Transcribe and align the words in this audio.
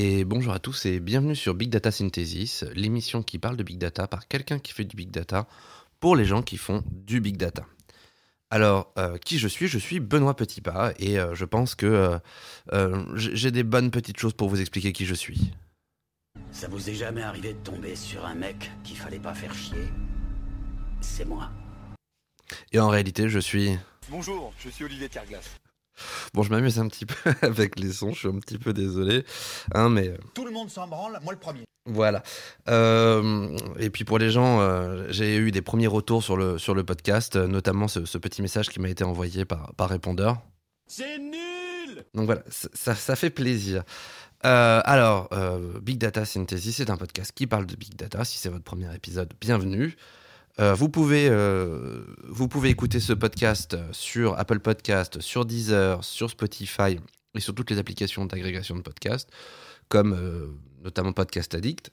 et 0.00 0.24
bonjour 0.24 0.54
à 0.54 0.58
tous 0.58 0.86
et 0.86 0.98
bienvenue 0.98 1.36
sur 1.36 1.54
Big 1.54 1.68
Data 1.68 1.90
Synthesis, 1.90 2.64
l'émission 2.74 3.22
qui 3.22 3.38
parle 3.38 3.58
de 3.58 3.62
Big 3.62 3.76
Data 3.76 4.08
par 4.08 4.28
quelqu'un 4.28 4.58
qui 4.58 4.72
fait 4.72 4.86
du 4.86 4.96
Big 4.96 5.10
Data 5.10 5.46
pour 6.00 6.16
les 6.16 6.24
gens 6.24 6.40
qui 6.40 6.56
font 6.56 6.82
du 6.90 7.20
Big 7.20 7.36
Data. 7.36 7.66
Alors, 8.48 8.94
euh, 8.96 9.18
qui 9.18 9.38
je 9.38 9.46
suis? 9.46 9.68
Je 9.68 9.78
suis 9.78 10.00
Benoît 10.00 10.34
Petitpas 10.34 10.92
et 10.98 11.18
euh, 11.18 11.34
je 11.34 11.44
pense 11.44 11.74
que 11.74 12.18
euh, 12.72 13.04
j'ai 13.14 13.50
des 13.50 13.62
bonnes 13.62 13.90
petites 13.90 14.18
choses 14.18 14.32
pour 14.32 14.48
vous 14.48 14.62
expliquer 14.62 14.94
qui 14.94 15.04
je 15.04 15.14
suis. 15.14 15.52
Ça 16.50 16.66
vous 16.68 16.88
est 16.88 16.94
jamais 16.94 17.22
arrivé 17.22 17.52
de 17.52 17.58
tomber 17.58 17.94
sur 17.94 18.24
un 18.24 18.34
mec 18.34 18.70
qu'il 18.82 18.96
fallait 18.96 19.18
pas 19.18 19.34
faire 19.34 19.52
chier? 19.52 19.84
C'est 21.02 21.26
moi. 21.26 21.50
Et 22.72 22.80
en 22.80 22.88
réalité, 22.88 23.28
je 23.28 23.38
suis... 23.38 23.76
Bonjour, 24.08 24.54
je 24.60 24.70
suis 24.70 24.86
Olivier 24.86 25.10
Carglass. 25.10 25.60
Bon, 26.34 26.42
je 26.42 26.50
m'amuse 26.50 26.78
un 26.78 26.88
petit 26.88 27.06
peu 27.06 27.14
avec 27.42 27.78
les 27.78 27.92
sons, 27.92 28.12
je 28.12 28.18
suis 28.20 28.28
un 28.28 28.38
petit 28.38 28.58
peu 28.58 28.72
désolé. 28.72 29.24
Hein, 29.74 29.88
mais... 29.88 30.08
Euh, 30.08 30.16
Tout 30.34 30.44
le 30.44 30.50
monde 30.50 30.70
s'en 30.70 30.86
branle, 30.86 31.18
moi 31.22 31.32
le 31.32 31.38
premier. 31.38 31.64
Voilà. 31.86 32.22
Euh, 32.68 33.56
et 33.78 33.90
puis 33.90 34.04
pour 34.04 34.18
les 34.18 34.30
gens, 34.30 34.60
euh, 34.60 35.06
j'ai 35.10 35.36
eu 35.36 35.50
des 35.50 35.62
premiers 35.62 35.86
retours 35.86 36.22
sur 36.22 36.36
le, 36.36 36.58
sur 36.58 36.74
le 36.74 36.84
podcast, 36.84 37.36
notamment 37.36 37.88
ce, 37.88 38.18
petit 38.18 38.42
message 38.42 38.68
qui 38.68 38.80
m'a 38.80 38.88
été 38.88 39.02
envoyé 39.02 39.44
par, 39.44 39.74
par 39.74 39.88
répondeur. 39.88 40.38
C'est 40.86 41.18
nul 41.18 42.04
Donc 42.14 42.26
voilà, 42.26 42.42
ça, 42.48 42.94
ça 42.94 43.16
fait 43.16 43.30
plaisir. 43.30 43.82
alors, 44.42 45.30
Big 45.82 45.98
Data 45.98 46.24
Synthesis, 46.24 46.74
c'est 46.76 46.90
un 46.90 46.96
podcast 46.96 47.32
qui 47.34 47.46
parle 47.46 47.66
de 47.66 47.76
Big 47.76 47.94
Data. 47.94 48.24
Si 48.24 48.38
c'est 48.38 48.50
votre 48.50 48.64
premier 48.64 48.94
épisode, 48.94 49.32
bienvenue. 49.40 49.96
Euh, 50.60 50.74
vous, 50.74 50.90
pouvez, 50.90 51.28
euh, 51.30 52.04
vous 52.28 52.46
pouvez 52.46 52.68
écouter 52.68 53.00
ce 53.00 53.14
podcast 53.14 53.78
sur 53.92 54.38
Apple 54.38 54.60
Podcast, 54.60 55.20
sur 55.20 55.46
Deezer, 55.46 56.04
sur 56.04 56.28
Spotify 56.28 56.98
et 57.34 57.40
sur 57.40 57.54
toutes 57.54 57.70
les 57.70 57.78
applications 57.78 58.26
d'agrégation 58.26 58.76
de 58.76 58.82
podcasts, 58.82 59.30
comme 59.88 60.12
euh, 60.12 60.48
notamment 60.84 61.14
Podcast 61.14 61.54
Addict. 61.54 61.90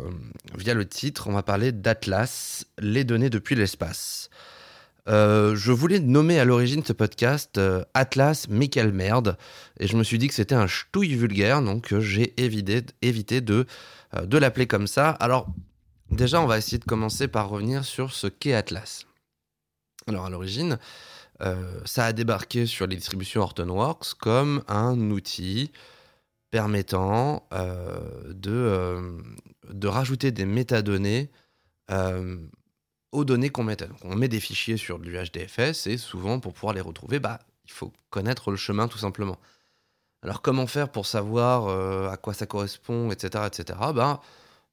via 0.55 0.73
le 0.73 0.87
titre, 0.87 1.27
on 1.27 1.33
va 1.33 1.43
parler 1.43 1.71
d'Atlas, 1.71 2.65
les 2.79 3.03
données 3.03 3.29
depuis 3.29 3.55
l'espace. 3.55 4.29
je 5.07 5.71
voulais 5.71 5.99
nommer 5.99 6.39
à 6.39 6.45
l'origine 6.45 6.85
ce 6.85 6.93
podcast 6.93 7.59
Atlas, 7.93 8.47
mais 8.47 8.69
merde, 8.93 9.37
et 9.79 9.87
je 9.87 9.97
me 9.97 10.03
suis 10.03 10.17
dit 10.17 10.27
que 10.27 10.33
c'était 10.33 10.55
un 10.55 10.67
ch'touille 10.67 11.15
vulgaire, 11.15 11.61
donc 11.61 11.97
j'ai 11.99 12.33
évité, 12.41 12.83
évité 13.01 13.41
de, 13.41 13.65
de 14.23 14.37
l'appeler 14.37 14.67
comme 14.67 14.87
ça. 14.87 15.09
Alors 15.09 15.47
déjà, 16.11 16.39
on 16.39 16.45
va 16.45 16.57
essayer 16.57 16.77
de 16.77 16.85
commencer 16.85 17.27
par 17.27 17.49
revenir 17.49 17.83
sur 17.83 18.13
ce 18.13 18.27
qu'est 18.27 18.53
Atlas. 18.53 19.07
Alors 20.07 20.25
à 20.25 20.29
l'origine, 20.29 20.79
ça 21.85 22.05
a 22.05 22.13
débarqué 22.13 22.65
sur 22.65 22.85
les 22.87 22.95
distributions 22.95 23.41
Hortonworks 23.41 24.13
comme 24.19 24.63
un 24.67 25.09
outil 25.09 25.71
permettant 26.51 27.47
euh, 27.53 28.33
de, 28.33 28.51
euh, 28.51 29.17
de 29.69 29.87
rajouter 29.87 30.31
des 30.31 30.45
métadonnées 30.45 31.31
aux 33.11 33.25
données 33.25 33.49
qu'on 33.49 33.63
met. 33.63 33.75
on 34.03 34.15
met 34.15 34.29
des 34.29 34.39
fichiers 34.39 34.77
sur 34.77 34.97
du 34.97 35.17
HDFS 35.17 35.87
et 35.87 35.97
souvent 35.97 36.39
pour 36.39 36.53
pouvoir 36.53 36.73
les 36.73 36.79
retrouver, 36.79 37.19
bah, 37.19 37.39
il 37.65 37.71
faut 37.71 37.91
connaître 38.09 38.49
le 38.49 38.55
chemin 38.55 38.87
tout 38.87 38.97
simplement. 38.97 39.37
Alors 40.21 40.41
comment 40.41 40.67
faire 40.67 40.89
pour 40.89 41.05
savoir 41.05 41.67
à 42.09 42.15
quoi 42.15 42.33
ça 42.33 42.45
correspond, 42.45 43.11
etc., 43.11 43.43
etc. 43.45 43.77
Bah, 43.93 44.21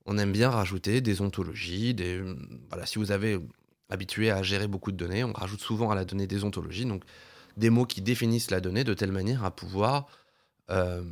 on 0.07 0.17
aime 0.17 0.31
bien 0.31 0.49
rajouter 0.49 1.01
des 1.01 1.21
ontologies, 1.23 1.93
des 1.93 2.23
voilà, 2.69 2.87
si 2.87 3.01
vous 3.01 3.11
avez 3.11 3.41
habitué 3.89 4.31
à 4.31 4.43
gérer 4.43 4.67
beaucoup 4.67 4.93
de 4.93 4.97
données. 4.97 5.25
On 5.25 5.33
rajoute 5.33 5.61
souvent 5.61 5.91
à 5.91 5.95
la 5.95 6.05
donnée 6.05 6.27
des 6.27 6.45
ontologies, 6.45 6.85
donc 6.85 7.05
des 7.57 7.71
mots 7.71 7.87
qui 7.87 8.03
définissent 8.03 8.51
la 8.51 8.61
donnée 8.61 8.85
de 8.85 8.95
telle 8.95 9.13
manière 9.13 9.45
à 9.45 9.51
pouvoir, 9.51 10.07
euh, 10.71 11.03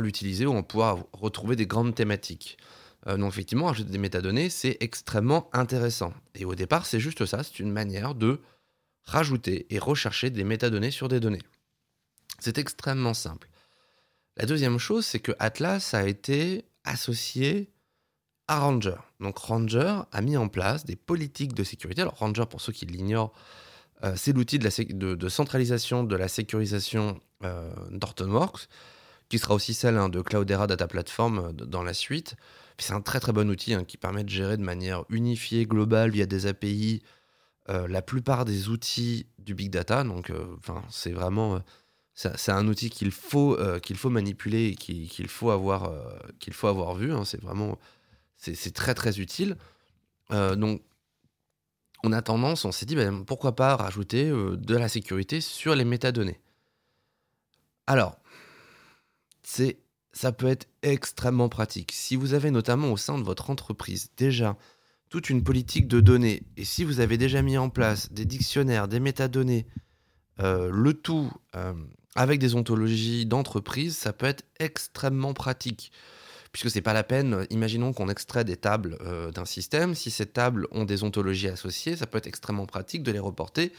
l'utiliser 0.00 0.46
ou 0.46 0.56
à 0.56 0.62
pouvoir 0.62 1.04
retrouver 1.12 1.56
des 1.56 1.66
grandes 1.66 1.94
thématiques. 1.94 2.58
Euh, 3.06 3.16
donc 3.16 3.32
effectivement, 3.32 3.68
ajouter 3.68 3.90
des 3.90 3.98
métadonnées, 3.98 4.50
c'est 4.50 4.76
extrêmement 4.80 5.48
intéressant. 5.52 6.12
Et 6.34 6.44
au 6.44 6.54
départ, 6.54 6.86
c'est 6.86 7.00
juste 7.00 7.26
ça, 7.26 7.42
c'est 7.42 7.58
une 7.60 7.70
manière 7.70 8.14
de 8.14 8.40
rajouter 9.04 9.66
et 9.70 9.78
rechercher 9.78 10.30
des 10.30 10.44
métadonnées 10.44 10.90
sur 10.90 11.08
des 11.08 11.20
données. 11.20 11.42
C'est 12.38 12.58
extrêmement 12.58 13.14
simple. 13.14 13.48
La 14.36 14.46
deuxième 14.46 14.78
chose, 14.78 15.06
c'est 15.06 15.20
que 15.20 15.32
Atlas 15.38 15.94
a 15.94 16.06
été 16.06 16.64
associé 16.84 17.70
à 18.48 18.58
Ranger. 18.60 18.96
Donc 19.20 19.38
Ranger 19.38 20.02
a 20.12 20.20
mis 20.20 20.36
en 20.36 20.48
place 20.48 20.84
des 20.84 20.96
politiques 20.96 21.54
de 21.54 21.64
sécurité. 21.64 22.02
Alors 22.02 22.18
Ranger, 22.18 22.44
pour 22.48 22.60
ceux 22.60 22.72
qui 22.72 22.86
l'ignorent, 22.86 23.32
euh, 24.04 24.14
c'est 24.16 24.32
l'outil 24.32 24.58
de, 24.58 25.28
centralisation 25.28 26.04
de 26.04 26.16
la 26.16 26.28
sécurisation 26.28 27.20
euh, 27.44 27.72
d'Hortonworks, 27.90 28.68
qui 29.28 29.38
sera 29.38 29.54
aussi 29.54 29.72
celle 29.72 29.96
hein, 29.96 30.08
de 30.08 30.20
Cloudera 30.20 30.66
Data 30.66 30.86
Platform 30.86 31.38
euh, 31.38 31.52
dans 31.52 31.82
la 31.82 31.94
suite. 31.94 32.36
C'est 32.78 32.92
un 32.92 33.00
très 33.00 33.20
très 33.20 33.32
bon 33.32 33.48
outil 33.48 33.72
hein, 33.72 33.84
qui 33.84 33.96
permet 33.96 34.24
de 34.24 34.28
gérer 34.28 34.56
de 34.56 34.62
manière 34.62 35.04
unifiée, 35.08 35.64
globale, 35.64 36.10
via 36.10 36.26
des 36.26 36.46
API, 36.46 37.02
la 37.68 38.02
plupart 38.02 38.44
des 38.44 38.68
outils 38.68 39.26
du 39.38 39.54
big 39.54 39.70
data. 39.70 40.04
Donc, 40.04 40.30
c'est 40.90 41.12
vraiment 41.12 41.62
c'est 42.12 42.52
un 42.52 42.68
outil 42.68 42.90
qu'il 42.90 43.10
faut, 43.10 43.56
faut 43.94 44.10
manipuler 44.10 44.66
et 44.66 44.74
qu'il 44.74 45.28
faut, 45.28 45.50
avoir, 45.50 45.90
faut 46.50 46.66
avoir 46.66 46.94
vu. 46.96 47.12
Hein. 47.12 47.24
C'est 47.24 47.40
vraiment 47.40 47.78
c'est 48.36 48.74
très 48.74 48.94
très 48.94 49.20
utile. 49.20 49.56
Euh, 50.30 50.56
donc, 50.56 50.82
on 52.02 52.12
a 52.12 52.22
tendance, 52.22 52.64
on 52.64 52.72
s'est 52.72 52.86
dit, 52.86 52.96
ben, 52.96 53.24
pourquoi 53.24 53.56
pas 53.56 53.76
rajouter 53.76 54.28
euh, 54.28 54.56
de 54.56 54.76
la 54.76 54.88
sécurité 54.88 55.40
sur 55.40 55.74
les 55.74 55.84
métadonnées. 55.84 56.40
Alors, 57.86 58.18
ça 60.12 60.32
peut 60.32 60.46
être 60.46 60.66
extrêmement 60.82 61.48
pratique. 61.48 61.92
Si 61.92 62.16
vous 62.16 62.34
avez 62.34 62.50
notamment 62.50 62.92
au 62.92 62.96
sein 62.96 63.18
de 63.18 63.22
votre 63.22 63.50
entreprise 63.50 64.10
déjà 64.16 64.56
toute 65.10 65.30
une 65.30 65.44
politique 65.44 65.86
de 65.86 66.00
données, 66.00 66.42
et 66.56 66.64
si 66.64 66.82
vous 66.82 67.00
avez 67.00 67.18
déjà 67.18 67.40
mis 67.42 67.56
en 67.56 67.68
place 67.68 68.12
des 68.12 68.24
dictionnaires, 68.24 68.88
des 68.88 69.00
métadonnées, 69.00 69.66
euh, 70.40 70.70
le 70.72 70.94
tout 70.94 71.30
avec 72.16 72.40
des 72.40 72.54
ontologies 72.54 73.26
d'entreprise, 73.26 73.96
ça 73.96 74.12
peut 74.12 74.26
être 74.26 74.44
extrêmement 74.58 75.34
pratique 75.34 75.92
puisque 76.54 76.70
c'est 76.70 76.82
pas 76.82 76.92
la 76.92 77.02
peine. 77.02 77.48
Imaginons 77.50 77.92
qu'on 77.92 78.08
extrait 78.08 78.44
des 78.44 78.56
tables 78.56 78.96
euh, 79.00 79.32
d'un 79.32 79.44
système. 79.44 79.96
Si 79.96 80.12
ces 80.12 80.26
tables 80.26 80.68
ont 80.70 80.84
des 80.84 81.02
ontologies 81.02 81.48
associées, 81.48 81.96
ça 81.96 82.06
peut 82.06 82.16
être 82.16 82.28
extrêmement 82.28 82.64
pratique 82.64 83.02
de 83.02 83.10
les 83.10 83.18
reporter 83.18 83.72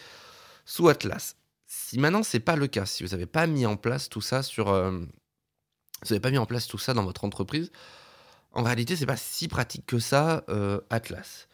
sous 0.65 0.89
Atlas. 0.89 1.37
Si 1.67 1.97
maintenant 1.97 2.21
c'est 2.21 2.41
pas 2.41 2.57
le 2.57 2.67
cas, 2.67 2.85
si 2.85 3.03
vous 3.03 3.11
n'avez 3.11 3.27
pas 3.27 3.47
mis 3.47 3.65
en 3.65 3.77
place 3.77 4.09
tout 4.09 4.19
ça 4.19 4.43
sur, 4.43 4.67
euh, 4.67 4.91
vous 4.91 6.09
n'avez 6.09 6.19
pas 6.19 6.31
mis 6.31 6.37
en 6.37 6.45
place 6.45 6.67
tout 6.67 6.77
ça 6.77 6.93
dans 6.93 7.05
votre 7.05 7.23
entreprise, 7.23 7.71
en 8.51 8.61
réalité 8.61 8.97
c'est 8.97 9.05
pas 9.05 9.15
si 9.15 9.47
pratique 9.47 9.85
que 9.85 9.99
ça 9.99 10.43
euh, 10.49 10.81
Atlas. 10.89 11.47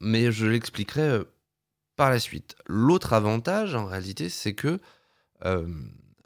mais 0.00 0.32
je 0.32 0.46
l'expliquerai 0.46 1.20
par 1.94 2.10
la 2.10 2.18
suite. 2.18 2.56
L'autre 2.66 3.12
avantage 3.12 3.76
en 3.76 3.84
réalité, 3.84 4.28
c'est 4.28 4.54
que 4.54 4.80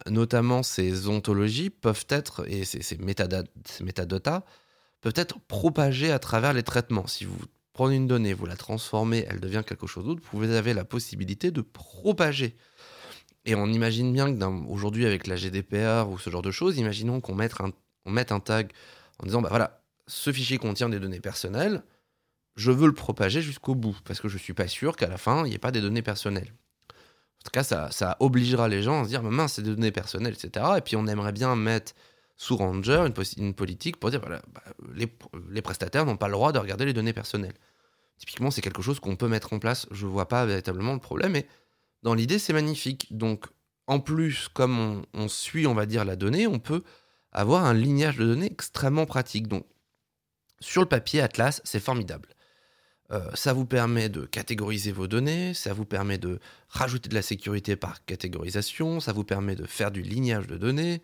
notamment 0.07 0.63
ces 0.63 1.09
ontologies, 1.09 1.71
peuvent 1.71 2.07
être, 2.09 2.49
et 2.49 2.65
ces, 2.65 2.97
métadata, 2.99 4.45
peuvent 5.01 5.13
être 5.17 5.39
propagées 5.41 6.13
à 6.13 6.19
travers 6.19 6.53
les 6.53 6.63
traitements. 6.63 7.07
Si 7.07 7.25
vous 7.25 7.37
prenez 7.73 7.97
une 7.97 8.07
donnée, 8.07 8.33
vous 8.33 8.47
la 8.47 8.57
transformez, 8.57 9.25
elle 9.29 9.41
devient 9.41 9.63
quelque 9.67 9.87
chose 9.87 10.05
d'autre, 10.05 10.23
vous 10.33 10.51
avez 10.51 10.75
la 10.75 10.85
possibilité 10.85 11.51
de 11.51 11.61
propager. 11.61 12.57
Et 13.45 13.55
on 13.55 13.67
imagine 13.67 14.13
bien 14.13 14.35
que 14.35 14.45
aujourd'hui, 14.69 15.07
avec 15.07 15.27
la 15.27 15.37
GDPR 15.37 16.09
ou 16.11 16.19
ce 16.19 16.29
genre 16.31 16.43
de 16.43 16.51
choses, 16.51 16.77
imaginons 16.77 17.21
qu'on 17.21 17.35
mette 17.35 17.61
un, 17.61 17.71
on 18.05 18.11
mette 18.11 18.33
un 18.33 18.41
tag 18.41 18.73
en 19.21 19.27
disant, 19.27 19.41
bah 19.41 19.49
voilà, 19.49 19.83
ce 20.07 20.33
fichier 20.33 20.59
contient 20.59 20.89
des 20.89 21.01
données 21.01 21.21
personnelles, 21.21 21.83
je 22.57 22.73
veux 22.73 22.87
le 22.87 22.95
propager 22.95 23.41
jusqu'au 23.41 23.75
bout, 23.75 23.97
parce 24.05 24.21
que 24.21 24.29
je 24.29 24.35
ne 24.35 24.41
suis 24.41 24.55
pas 24.55 24.67
sûr 24.67 24.97
qu'à 24.97 25.07
la 25.07 25.17
fin, 25.17 25.45
il 25.45 25.51
n'y 25.51 25.55
ait 25.55 25.59
pas 25.59 25.71
des 25.71 25.81
données 25.81 26.03
personnelles. 26.03 26.53
Tout 27.49 27.61
cas, 27.63 27.89
ça, 27.91 28.17
obligera 28.21 28.69
les 28.69 28.83
gens 28.83 29.01
à 29.01 29.05
se 29.05 29.09
dire, 29.09 29.23
mince, 29.23 29.55
c'est 29.55 29.63
des 29.63 29.71
données 29.71 29.91
personnelles, 29.91 30.35
etc. 30.35 30.67
Et 30.77 30.81
puis 30.83 30.97
on 30.97 31.07
aimerait 31.07 31.33
bien 31.33 31.57
mettre 31.57 31.95
sous 32.37 32.59
Ranger 32.59 33.07
une, 33.39 33.55
politique 33.55 33.97
pour 33.97 34.11
dire, 34.11 34.21
voilà, 34.21 34.43
bah, 34.53 34.63
les, 34.95 35.63
prestataires 35.63 36.05
n'ont 36.05 36.19
pas 36.19 36.27
le 36.29 36.35
droit 36.35 36.53
de 36.53 36.59
regarder 36.59 36.85
les 36.85 36.93
données 36.93 37.15
personnelles. 37.15 37.55
Typiquement, 38.19 38.51
c'est 38.51 38.61
quelque 38.61 38.83
chose 38.83 39.01
qu'on 39.01 39.17
peut 39.17 39.29
mettre 39.29 39.55
en 39.55 39.61
place. 39.61 39.87
Je 39.91 40.05
vois 40.05 40.29
pas 40.29 40.45
véritablement 40.45 40.93
le 40.93 40.99
problème, 40.99 41.33
mais 41.33 41.47
dans 42.03 42.13
l'idée, 42.13 42.39
c'est 42.39 42.53
magnifique. 42.53 43.17
Donc, 43.17 43.47
en 43.87 43.99
plus, 43.99 44.49
comme 44.49 44.79
on, 44.79 45.03
on, 45.15 45.29
suit, 45.29 45.67
on 45.67 45.75
va 45.75 45.87
dire, 45.87 46.05
la 46.05 46.17
donnée, 46.17 46.47
on 46.47 46.59
peut 46.59 46.83
avoir 47.33 47.65
un 47.65 47.73
lignage 47.73 48.19
de 48.19 48.27
données 48.27 48.53
extrêmement 48.53 49.07
pratique. 49.07 49.49
Donc, 49.49 49.65
sur 50.61 50.83
le 50.83 50.89
papier, 50.89 51.23
Atlas, 51.23 51.63
c'est 51.65 51.81
formidable. 51.81 52.29
Euh, 53.11 53.31
ça 53.35 53.55
vous 53.55 53.65
permet 53.65 54.11
de 54.11 54.27
catégoriser 54.27 54.93
vos 54.93 55.07
données, 55.07 55.55
ça 55.55 55.73
vous 55.73 55.87
permet 55.87 56.19
de 56.19 56.39
rajouter 56.69 57.09
de 57.09 57.15
la 57.15 57.23
sécurité 57.23 57.75
par 57.75 58.05
catégorisation, 58.05 59.01
ça 59.01 59.13
vous 59.13 59.25
permet 59.25 59.57
de 59.57 59.67
faire 59.67 59.91
du 59.91 60.03
lignage 60.03 60.47
de 60.47 60.59
données, 60.59 61.01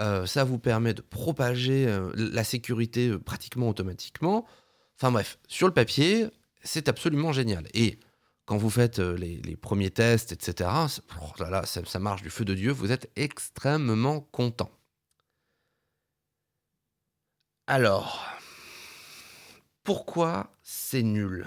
euh, 0.00 0.24
ça 0.24 0.44
vous 0.44 0.58
permet 0.58 0.94
de 0.94 1.02
propager 1.02 1.86
euh, 1.88 2.10
la 2.14 2.42
sécurité 2.42 3.18
pratiquement 3.18 3.68
automatiquement. 3.68 4.46
Enfin 4.96 5.12
bref, 5.12 5.38
sur 5.46 5.66
le 5.66 5.74
papier, 5.74 6.26
c'est 6.62 6.88
absolument 6.88 7.32
génial. 7.32 7.68
Et 7.74 8.00
quand 8.46 8.56
vous 8.56 8.70
faites 8.70 8.98
les, 8.98 9.56
premiers 9.56 9.90
tests, 9.90 10.32
etc., 10.32 10.70
oh 11.20 11.44
ça, 11.64 11.84
ça 11.84 11.98
marche 11.98 12.22
du 12.22 12.30
feu 12.30 12.46
de 12.46 12.54
Dieu, 12.54 12.72
vous 12.72 12.92
êtes 12.92 13.10
extrêmement 13.16 14.20
content. 14.20 14.70
Alors, 17.66 18.35
pourquoi 19.86 20.52
c'est 20.64 21.04
nul? 21.04 21.46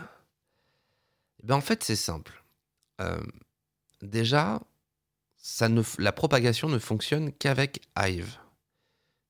Eh 1.43 1.47
ben, 1.47 1.55
En 1.55 1.61
fait, 1.61 1.83
c'est 1.83 1.97
simple. 1.97 2.41
Euh, 3.01 3.21
déjà, 4.01 4.61
ne, 5.61 6.01
la 6.01 6.13
propagation 6.13 6.69
ne 6.69 6.79
fonctionne 6.79 7.33
qu'avec 7.33 7.81
Hive. 7.97 8.37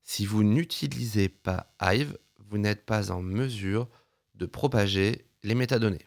Si 0.04 0.26
vous 0.26 0.44
n'utilisez 0.44 1.28
pas 1.28 1.74
Hive, 1.82 2.16
vous 2.38 2.58
n'êtes 2.58 2.86
pas 2.86 3.10
en 3.10 3.20
mesure 3.20 3.88
de 4.36 4.46
propager 4.46 5.26
les 5.42 5.56
métadonnées. 5.56 6.06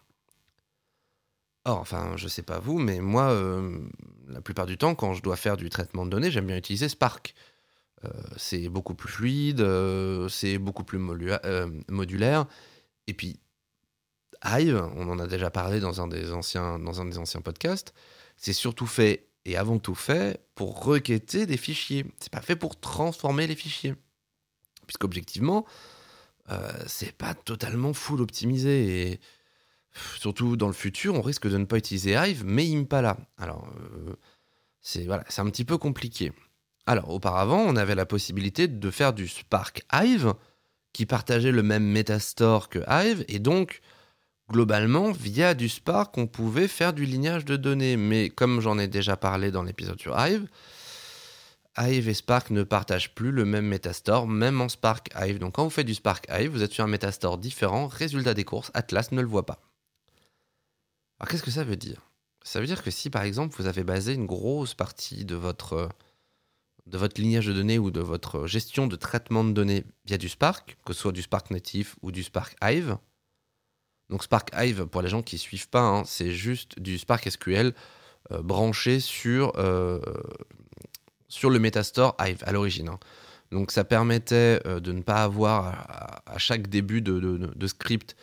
Or, 1.66 1.80
enfin, 1.80 2.14
je 2.16 2.30
sais 2.30 2.44
pas 2.44 2.60
vous, 2.60 2.80
mais 2.80 3.02
moi, 3.02 3.32
euh, 3.32 3.80
la 4.28 4.40
plupart 4.40 4.66
du 4.66 4.78
temps, 4.78 4.96
quand 4.96 5.14
je 5.14 5.22
dois 5.22 5.36
faire 5.36 5.58
du 5.58 5.70
traitement 5.70 6.06
de 6.06 6.12
données, 6.12 6.32
j'aime 6.32 6.48
bien 6.48 6.58
utiliser 6.58 6.88
Spark. 6.88 7.36
Euh, 8.06 8.10
c'est 8.38 8.70
beaucoup 8.70 8.96
plus 8.96 9.10
fluide, 9.10 9.66
c'est 10.30 10.58
beaucoup 10.58 10.86
plus 10.86 11.00
modulaire, 11.00 12.48
et 13.08 13.14
puis, 13.14 13.40
Hive, 14.44 14.90
on 14.96 15.10
en 15.10 15.20
a 15.20 15.28
déjà 15.28 15.50
parlé 15.50 15.80
dans 15.80 16.02
un 16.02 16.08
des 16.08 16.34
anciens, 16.34 16.80
dans 16.80 17.02
un 17.02 17.06
des 17.06 17.18
anciens 17.18 17.42
podcasts, 17.42 17.94
c'est 18.38 18.54
surtout 18.54 18.88
fait, 18.88 19.28
et 19.46 19.58
avant 19.58 19.80
tout 19.80 19.96
fait, 19.96 20.42
pour 20.56 20.84
requêter 20.84 21.46
des 21.46 21.58
fichiers. 21.58 22.06
C'est 22.20 22.32
pas 22.32 22.42
fait 22.42 22.56
pour 22.56 22.80
transformer 22.80 23.48
les 23.48 23.56
fichiers. 23.56 23.96
Puisqu'objectivement, 24.86 25.66
euh, 26.50 26.72
c'est 26.88 27.14
pas 27.14 27.34
totalement 27.34 27.94
full 27.94 28.22
optimisé. 28.22 29.12
Et 29.12 29.20
surtout 30.18 30.58
dans 30.58 30.68
le 30.68 30.74
futur, 30.74 31.14
on 31.16 31.22
risque 31.22 31.48
de 31.48 31.58
ne 31.58 31.66
pas 31.66 31.78
utiliser 31.78 32.14
Hive, 32.14 32.44
mais 32.46 32.74
Impala. 32.76 33.18
Alors, 33.38 33.68
euh, 33.80 34.16
c'est 34.82 35.06
voilà, 35.06 35.24
un 35.38 35.50
petit 35.50 35.66
peu 35.66 35.78
compliqué. 35.78 36.34
Alors, 36.86 37.10
auparavant, 37.10 37.60
on 37.60 37.78
avait 37.78 37.96
la 37.96 38.06
possibilité 38.06 38.68
de 38.68 38.92
faire 38.92 39.14
du 39.14 39.30
Spark 39.30 39.86
Hive, 39.94 40.34
qui 40.94 41.06
partageait 41.06 41.52
le 41.52 41.64
même 41.64 41.84
Metastore 41.84 42.70
que 42.70 42.80
Hive, 42.88 43.26
et 43.28 43.40
donc, 43.40 43.82
globalement, 44.50 45.12
via 45.12 45.56
du 45.56 45.68
Spark, 45.68 46.18
on 46.18 46.28
pouvait 46.28 46.68
faire 46.68 46.94
du 46.94 47.06
lignage 47.06 47.46
de 47.46 47.58
données. 47.58 47.98
Mais 47.98 48.30
comme 48.30 48.62
j'en 48.62 48.78
ai 48.78 48.88
déjà 48.88 49.18
parlé 49.18 49.52
dans 49.52 49.64
l'épisode 49.64 50.00
sur 50.00 50.18
Hive, 50.20 50.48
Hive 51.78 52.08
et 52.08 52.14
Spark 52.14 52.52
ne 52.52 52.62
partagent 52.62 53.16
plus 53.16 53.32
le 53.32 53.46
même 53.46 53.66
Metastore, 53.66 54.28
même 54.28 54.62
en 54.62 54.70
Spark 54.70 55.10
Hive. 55.20 55.40
Donc 55.40 55.56
quand 55.56 55.64
vous 55.64 55.72
faites 55.72 55.88
du 55.88 55.96
Spark 55.96 56.28
Hive, 56.30 56.52
vous 56.52 56.62
êtes 56.62 56.72
sur 56.72 56.84
un 56.84 56.88
Metastore 56.88 57.40
différent, 57.40 57.88
résultat 57.88 58.36
des 58.36 58.44
courses, 58.44 58.70
Atlas 58.76 59.12
ne 59.12 59.22
le 59.22 59.28
voit 59.28 59.46
pas. 59.46 59.60
Alors 61.20 61.30
qu'est-ce 61.30 61.44
que 61.44 61.52
ça 61.52 61.64
veut 61.64 61.76
dire? 61.76 62.02
Ça 62.44 62.60
veut 62.60 62.68
dire 62.68 62.84
que 62.84 62.92
si 62.92 63.10
par 63.10 63.24
exemple 63.24 63.56
vous 63.58 63.66
avez 63.66 63.84
basé 63.84 64.14
une 64.14 64.28
grosse 64.28 64.76
partie 64.76 65.26
de 65.26 65.36
votre 65.36 65.90
de 66.86 66.98
votre 66.98 67.20
lignage 67.20 67.48
de 67.48 67.54
données 67.54 67.80
ou 67.80 67.92
de 67.92 68.02
votre 68.02 68.46
gestion 68.46 68.88
de 68.88 68.96
traitement 68.96 69.44
de 69.44 69.52
données 69.52 69.86
via 70.06 70.18
du 70.18 70.30
Spark, 70.30 70.78
que 70.86 70.94
ce 70.94 71.02
soit 71.02 71.12
du 71.12 71.22
Spark 71.22 71.50
natif 71.52 71.96
ou 72.02 72.12
du 72.12 72.24
Spark 72.24 72.56
Hive. 72.62 72.98
Donc 74.10 74.24
Spark 74.24 74.52
Hive, 74.56 74.86
pour 74.86 75.02
les 75.02 75.10
gens 75.10 75.22
qui 75.22 75.36
ne 75.36 75.40
suivent 75.40 75.70
pas, 75.70 75.82
hein, 75.82 76.04
c'est 76.06 76.32
juste 76.32 76.80
du 76.80 76.98
Spark 76.98 77.30
SQL 77.30 77.74
euh, 78.32 78.42
branché 78.42 79.00
sur, 79.00 79.54
euh, 79.58 80.00
sur 81.30 81.50
le 81.50 81.60
Metastore 81.60 82.16
Hive 82.20 82.44
à 82.46 82.52
l'origine. 82.52 82.90
Hein. 82.90 83.00
Donc 83.52 83.72
ça 83.72 83.84
permettait 83.84 84.62
euh, 84.66 84.80
de 84.80 84.92
ne 84.92 85.02
pas 85.02 85.24
avoir 85.24 86.22
à, 86.26 86.38
chaque 86.38 86.68
début 86.68 87.02
de, 87.02 87.68
script 87.68 88.16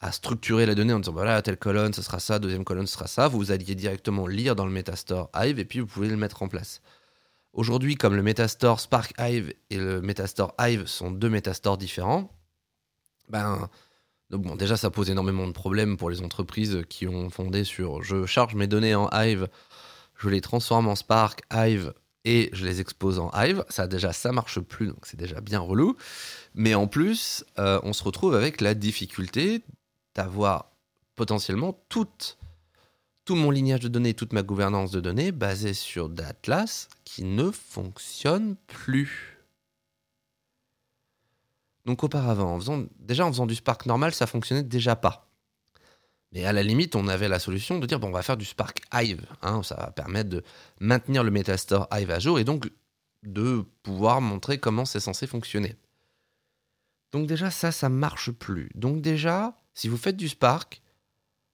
à 0.00 0.12
structurer 0.12 0.66
la 0.66 0.74
donnée 0.74 0.92
en 0.92 1.00
disant 1.00 1.12
voilà, 1.12 1.42
telle 1.42 1.56
colonne, 1.56 1.92
ce 1.92 2.02
sera 2.02 2.20
ça, 2.20 2.38
deuxième 2.38 2.64
colonne, 2.64 2.86
ce 2.86 2.94
sera 2.94 3.08
ça. 3.08 3.26
Vous 3.28 3.50
alliez 3.50 3.74
directement 3.74 4.26
lire 4.26 4.54
dans 4.54 4.66
le 4.66 4.72
Metastore 4.72 5.30
Hive 5.34 5.58
et 5.58 5.64
puis 5.64 5.80
vous 5.80 5.86
pouvez 5.86 6.08
le 6.08 6.16
mettre 6.16 6.42
en 6.42 6.48
place. 6.48 6.80
Aujourd'hui, 7.52 7.96
comme 7.96 8.14
le 8.14 8.22
Metastore 8.22 8.80
Spark 8.80 9.14
Hive 9.18 9.52
et 9.70 9.78
le 9.78 10.00
Metastore 10.00 10.54
Hive 10.60 10.86
sont 10.86 11.10
deux 11.10 11.30
Metastores 11.30 11.78
différents, 11.78 12.30
ben, 13.28 13.68
donc 14.30 14.42
bon, 14.42 14.56
déjà 14.56 14.76
ça 14.76 14.90
pose 14.90 15.10
énormément 15.10 15.46
de 15.46 15.52
problèmes 15.52 15.96
pour 15.96 16.10
les 16.10 16.22
entreprises 16.22 16.82
qui 16.88 17.06
ont 17.06 17.30
fondé 17.30 17.64
sur 17.64 18.02
je 18.02 18.26
charge 18.26 18.54
mes 18.54 18.66
données 18.66 18.94
en 18.94 19.08
Hive, 19.12 19.48
je 20.16 20.28
les 20.28 20.40
transforme 20.40 20.88
en 20.88 20.94
Spark, 20.94 21.42
Hive 21.52 21.94
et 22.24 22.50
je 22.52 22.66
les 22.66 22.80
expose 22.80 23.18
en 23.18 23.30
Hive. 23.34 23.64
Ça 23.68 23.86
déjà 23.86 24.12
ça 24.12 24.32
marche 24.32 24.60
plus, 24.60 24.88
donc 24.88 25.06
c'est 25.06 25.16
déjà 25.16 25.40
bien 25.40 25.60
relou. 25.60 25.96
Mais 26.54 26.74
en 26.74 26.86
plus, 26.86 27.44
euh, 27.58 27.80
on 27.82 27.92
se 27.92 28.04
retrouve 28.04 28.34
avec 28.34 28.60
la 28.60 28.74
difficulté 28.74 29.62
d'avoir 30.14 30.72
potentiellement 31.14 31.80
toutes 31.88 32.37
tout 33.28 33.34
mon 33.34 33.50
lignage 33.50 33.80
de 33.80 33.88
données, 33.88 34.14
toute 34.14 34.32
ma 34.32 34.42
gouvernance 34.42 34.90
de 34.90 35.00
données 35.00 35.32
basée 35.32 35.74
sur 35.74 36.08
d'Atlas 36.08 36.88
qui 37.04 37.24
ne 37.24 37.50
fonctionne 37.50 38.56
plus. 38.66 39.36
Donc 41.84 42.04
auparavant, 42.04 42.58
déjà 42.98 43.26
en 43.26 43.30
faisant 43.30 43.44
du 43.44 43.54
Spark 43.54 43.84
normal, 43.84 44.14
ça 44.14 44.26
fonctionnait 44.26 44.62
déjà 44.62 44.96
pas. 44.96 45.30
Mais 46.32 46.46
à 46.46 46.54
la 46.54 46.62
limite, 46.62 46.96
on 46.96 47.06
avait 47.06 47.28
la 47.28 47.38
solution 47.38 47.78
de 47.78 47.86
dire 47.86 48.00
bon, 48.00 48.08
on 48.08 48.12
va 48.12 48.22
faire 48.22 48.38
du 48.38 48.46
Spark 48.46 48.80
Hive. 48.94 49.26
Hein, 49.42 49.62
ça 49.62 49.74
va 49.74 49.90
permettre 49.90 50.30
de 50.30 50.42
maintenir 50.80 51.22
le 51.22 51.30
Metastore 51.30 51.86
Hive 51.92 52.10
à 52.10 52.20
jour 52.20 52.38
et 52.38 52.44
donc 52.44 52.70
de 53.24 53.62
pouvoir 53.82 54.22
montrer 54.22 54.56
comment 54.56 54.86
c'est 54.86 55.00
censé 55.00 55.26
fonctionner. 55.26 55.76
Donc 57.12 57.26
déjà, 57.26 57.50
ça, 57.50 57.72
ça 57.72 57.90
marche 57.90 58.30
plus. 58.30 58.70
Donc 58.74 59.02
déjà, 59.02 59.54
si 59.74 59.86
vous 59.86 59.98
faites 59.98 60.16
du 60.16 60.30
Spark, 60.30 60.80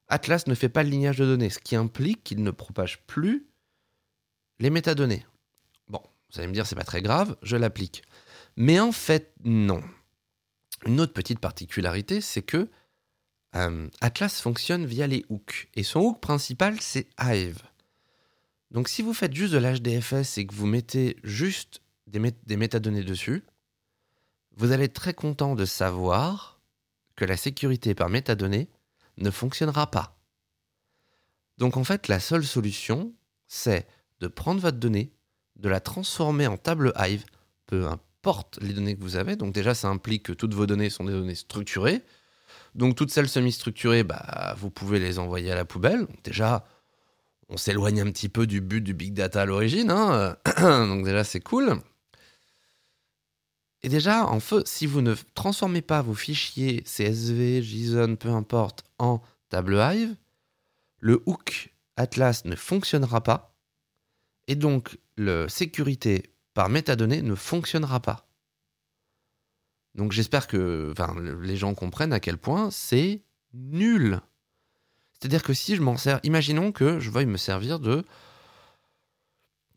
Atlas 0.08 0.46
ne 0.46 0.54
fait 0.54 0.68
pas 0.68 0.82
le 0.82 0.90
lignage 0.90 1.18
de 1.18 1.24
données, 1.24 1.50
ce 1.50 1.58
qui 1.58 1.76
implique 1.76 2.24
qu'il 2.24 2.42
ne 2.42 2.50
propage 2.50 3.02
plus 3.06 3.46
les 4.58 4.70
métadonnées. 4.70 5.26
Bon, 5.88 6.00
vous 6.30 6.38
allez 6.38 6.48
me 6.48 6.52
dire, 6.52 6.66
c'est 6.66 6.76
pas 6.76 6.84
très 6.84 7.02
grave, 7.02 7.36
je 7.42 7.56
l'applique. 7.56 8.02
Mais 8.56 8.78
en 8.80 8.92
fait, 8.92 9.32
non. 9.44 9.82
Une 10.86 11.00
autre 11.00 11.12
petite 11.12 11.40
particularité, 11.40 12.20
c'est 12.20 12.42
que 12.42 12.68
euh, 13.56 13.88
Atlas 14.00 14.40
fonctionne 14.40 14.84
via 14.84 15.06
les 15.06 15.24
hooks. 15.28 15.68
Et 15.74 15.82
son 15.82 16.00
hook 16.00 16.20
principal, 16.20 16.80
c'est 16.80 17.08
Hive. 17.20 17.62
Donc 18.70 18.88
si 18.88 19.02
vous 19.02 19.14
faites 19.14 19.34
juste 19.34 19.52
de 19.52 19.58
l'HDFS 19.58 20.38
et 20.38 20.46
que 20.46 20.54
vous 20.54 20.66
mettez 20.66 21.16
juste 21.22 21.80
des, 22.06 22.20
des 22.44 22.56
métadonnées 22.56 23.04
dessus, 23.04 23.44
vous 24.56 24.72
allez 24.72 24.84
être 24.84 24.94
très 24.94 25.14
content 25.14 25.54
de 25.54 25.64
savoir 25.64 26.60
que 27.16 27.24
la 27.24 27.36
sécurité 27.36 27.94
par 27.94 28.08
métadonnées 28.08 28.68
ne 29.18 29.30
fonctionnera 29.30 29.90
pas. 29.90 30.18
Donc 31.58 31.76
en 31.76 31.84
fait, 31.84 32.08
la 32.08 32.20
seule 32.20 32.44
solution, 32.44 33.12
c'est 33.46 33.86
de 34.20 34.26
prendre 34.26 34.60
votre 34.60 34.78
donnée, 34.78 35.12
de 35.56 35.68
la 35.68 35.80
transformer 35.80 36.46
en 36.46 36.56
table 36.56 36.92
Hive, 36.98 37.24
peu 37.66 37.86
importe 37.86 38.58
les 38.60 38.72
données 38.72 38.96
que 38.96 39.02
vous 39.02 39.16
avez. 39.16 39.36
Donc 39.36 39.54
déjà, 39.54 39.74
ça 39.74 39.88
implique 39.88 40.24
que 40.24 40.32
toutes 40.32 40.54
vos 40.54 40.66
données 40.66 40.90
sont 40.90 41.04
des 41.04 41.12
données 41.12 41.34
structurées. 41.34 42.02
Donc 42.74 42.96
toutes 42.96 43.10
celles 43.10 43.28
semi-structurées, 43.28 44.02
bah, 44.02 44.54
vous 44.58 44.70
pouvez 44.70 44.98
les 44.98 45.18
envoyer 45.18 45.52
à 45.52 45.54
la 45.54 45.64
poubelle. 45.64 46.06
déjà, 46.24 46.66
on 47.48 47.56
s'éloigne 47.56 48.00
un 48.00 48.10
petit 48.10 48.28
peu 48.28 48.46
du 48.46 48.60
but 48.60 48.80
du 48.80 48.94
big 48.94 49.14
data 49.14 49.42
à 49.42 49.44
l'origine. 49.44 49.90
Hein. 49.90 50.36
Donc 50.58 51.04
déjà, 51.04 51.22
c'est 51.22 51.40
cool. 51.40 51.80
Et 53.84 53.90
déjà, 53.90 54.26
en 54.26 54.40
feu, 54.40 54.62
si 54.64 54.86
vous 54.86 55.02
ne 55.02 55.14
transformez 55.34 55.82
pas 55.82 56.00
vos 56.00 56.14
fichiers 56.14 56.82
CSV, 56.84 57.62
JSON, 57.62 58.16
peu 58.16 58.30
importe, 58.30 58.82
en 58.98 59.20
table 59.50 59.74
Hive, 59.78 60.16
le 61.00 61.22
hook 61.26 61.74
Atlas 61.98 62.46
ne 62.46 62.56
fonctionnera 62.56 63.22
pas. 63.22 63.54
Et 64.48 64.54
donc, 64.54 64.98
la 65.18 65.50
sécurité 65.50 66.30
par 66.54 66.70
métadonnées 66.70 67.20
ne 67.20 67.34
fonctionnera 67.34 68.00
pas. 68.00 68.26
Donc 69.94 70.12
j'espère 70.12 70.46
que 70.46 70.94
les 71.42 71.56
gens 71.58 71.74
comprennent 71.74 72.14
à 72.14 72.20
quel 72.20 72.38
point 72.38 72.70
c'est 72.70 73.22
nul. 73.52 74.18
C'est-à-dire 75.12 75.42
que 75.42 75.52
si 75.52 75.76
je 75.76 75.82
m'en 75.82 75.98
sers, 75.98 76.20
imaginons 76.22 76.72
que 76.72 77.00
je 77.00 77.10
veuille 77.10 77.26
me 77.26 77.36
servir 77.36 77.80
de 77.80 78.02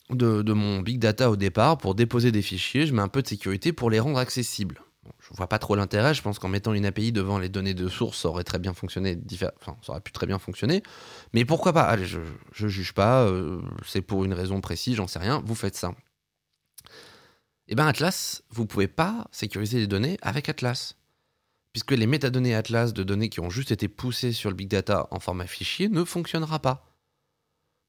de, 0.09 0.53
mon 0.53 0.79
big 0.79 0.99
data 0.99 1.29
au 1.29 1.35
départ 1.35 1.77
pour 1.77 1.95
déposer 1.95 2.31
des 2.31 2.41
fichiers, 2.41 2.87
je 2.87 2.93
mets 2.93 3.01
un 3.01 3.07
peu 3.07 3.21
de 3.21 3.27
sécurité 3.27 3.73
pour 3.73 3.89
les 3.89 3.99
rendre 3.99 4.19
accessibles. 4.19 4.81
je 5.19 5.35
vois 5.35 5.47
pas 5.47 5.59
trop 5.59 5.75
l'intérêt, 5.75 6.13
je 6.13 6.21
pense 6.21 6.39
qu'en 6.39 6.47
mettant 6.47 6.73
une 6.73 6.85
API 6.85 7.11
devant 7.11 7.39
les 7.39 7.49
données 7.49 7.73
de 7.73 7.87
source, 7.87 8.21
ça 8.21 8.29
aurait 8.29 8.43
très 8.43 8.59
bien 8.59 8.73
fonctionné, 8.73 9.17
enfin, 9.59 9.77
ça 9.81 9.91
aurait 9.91 10.01
pu 10.01 10.11
très 10.11 10.27
bien 10.27 10.39
fonctionner. 10.39 10.83
Mais 11.33 11.45
pourquoi 11.45 11.73
pas? 11.73 11.83
Allez, 11.83 12.05
je, 12.05 12.19
je 12.53 12.67
juge 12.67 12.93
pas, 12.93 13.23
euh, 13.23 13.61
c'est 13.85 14.01
pour 14.01 14.23
une 14.23 14.33
raison 14.33 14.61
précise, 14.61 14.95
j'en 14.95 15.07
sais 15.07 15.19
rien, 15.19 15.41
vous 15.45 15.55
faites 15.55 15.75
ça. 15.75 15.93
Eh 17.67 17.75
bien 17.75 17.87
Atlas, 17.87 18.43
vous 18.49 18.65
pouvez 18.65 18.87
pas 18.87 19.27
sécuriser 19.31 19.79
les 19.79 19.87
données 19.87 20.17
avec 20.21 20.47
Atlas. 20.47 20.95
puisque 21.73 21.91
les 21.91 22.07
métadonnées 22.07 22.55
Atlas 22.55 22.93
de 22.93 23.03
données 23.03 23.29
qui 23.29 23.39
ont 23.39 23.49
juste 23.49 23.71
été 23.71 23.87
poussées 23.87 24.31
sur 24.31 24.49
le 24.49 24.55
big 24.55 24.69
data 24.69 25.07
en 25.11 25.19
format 25.19 25.45
fichier 25.45 25.89
ne 25.89 26.03
fonctionnera 26.05 26.59
pas. 26.59 26.87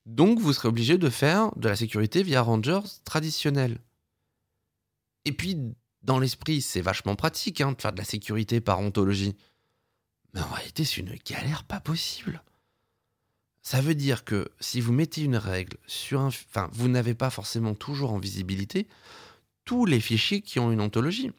Donc 0.09 0.41
vous 0.41 0.55
serez 0.55 0.69
obligé 0.69 0.97
de 0.97 1.11
faire 1.11 1.50
de 1.57 1.69
la 1.69 1.77
sécurité 1.77 2.23
via 2.23 2.41
Rangers 2.41 2.81
traditionnel. 3.05 3.79
Et 5.27 5.33
puis, 5.33 5.59
dans 6.03 6.19
l'esprit, 6.19 6.62
c'est 6.62 6.81
vachement 6.81 7.15
pratique 7.15 7.61
hein, 7.61 7.73
de 7.73 7.81
faire 7.83 7.93
de 7.93 7.99
la 7.99 8.05
sécurité 8.05 8.62
par 8.62 8.81
ontologie. 8.81 9.37
Mais 10.33 10.41
en 10.41 10.49
réalité, 10.49 10.87
c'est 10.87 11.03
une 11.03 11.15
galère 11.27 11.65
pas 11.65 11.81
possible. 11.81 12.43
Ça 13.61 13.83
veut 13.83 13.95
dire 13.95 14.25
que 14.25 14.49
si 14.61 14.81
vous 14.81 14.95
mettez 14.95 15.25
une 15.25 15.37
règle 15.37 15.77
sur 15.87 16.21
un... 16.21 16.29
Enfin, 16.29 16.71
vous 16.73 16.88
n'avez 16.88 17.12
pas 17.12 17.29
forcément 17.29 17.75
toujours 17.75 18.15
en 18.15 18.19
visibilité 18.19 18.88
tous 19.67 19.85
les 19.85 20.00
fichiers 20.00 20.41
qui 20.41 20.59
ont 20.59 20.73
une 20.73 20.81
ontologie. 20.81 21.33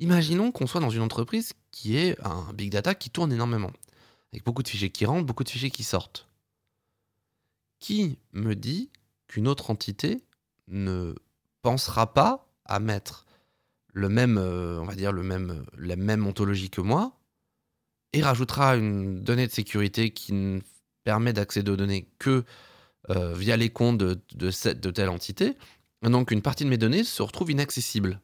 Imaginons 0.00 0.50
qu'on 0.50 0.66
soit 0.66 0.80
dans 0.80 0.90
une 0.90 1.02
entreprise 1.02 1.52
qui 1.70 1.96
est 1.96 2.20
un 2.26 2.52
big 2.52 2.72
data 2.72 2.96
qui 2.96 3.10
tourne 3.10 3.32
énormément, 3.32 3.70
avec 4.32 4.44
beaucoup 4.44 4.64
de 4.64 4.68
fichiers 4.68 4.90
qui 4.90 5.06
rentrent, 5.06 5.24
beaucoup 5.24 5.44
de 5.44 5.50
fichiers 5.50 5.70
qui 5.70 5.84
sortent. 5.84 6.26
Qui 7.82 8.16
me 8.32 8.54
dit 8.54 8.92
qu'une 9.26 9.48
autre 9.48 9.72
entité 9.72 10.22
ne 10.68 11.16
pensera 11.62 12.14
pas 12.14 12.46
à 12.64 12.78
mettre 12.78 13.26
le 13.92 14.08
même, 14.08 14.38
euh, 14.38 14.80
va 14.84 14.94
dire 14.94 15.10
le 15.10 15.24
même, 15.24 15.66
la 15.76 15.96
même 15.96 16.24
ontologie 16.24 16.70
que 16.70 16.80
moi, 16.80 17.18
et 18.12 18.22
rajoutera 18.22 18.76
une 18.76 19.24
donnée 19.24 19.48
de 19.48 19.52
sécurité 19.52 20.12
qui 20.12 20.32
ne 20.32 20.60
permet 21.02 21.32
d'accéder 21.32 21.72
aux 21.72 21.76
données 21.76 22.08
que 22.20 22.44
euh, 23.10 23.34
via 23.34 23.56
les 23.56 23.70
comptes 23.70 23.98
de, 23.98 24.20
de, 24.36 24.52
cette, 24.52 24.92
telle 24.92 25.08
entité. 25.08 25.56
donc 26.02 26.30
une 26.30 26.40
partie 26.40 26.62
de 26.62 26.68
mes 26.68 26.78
données 26.78 27.02
se 27.02 27.20
retrouve 27.20 27.50
inaccessible. 27.50 28.20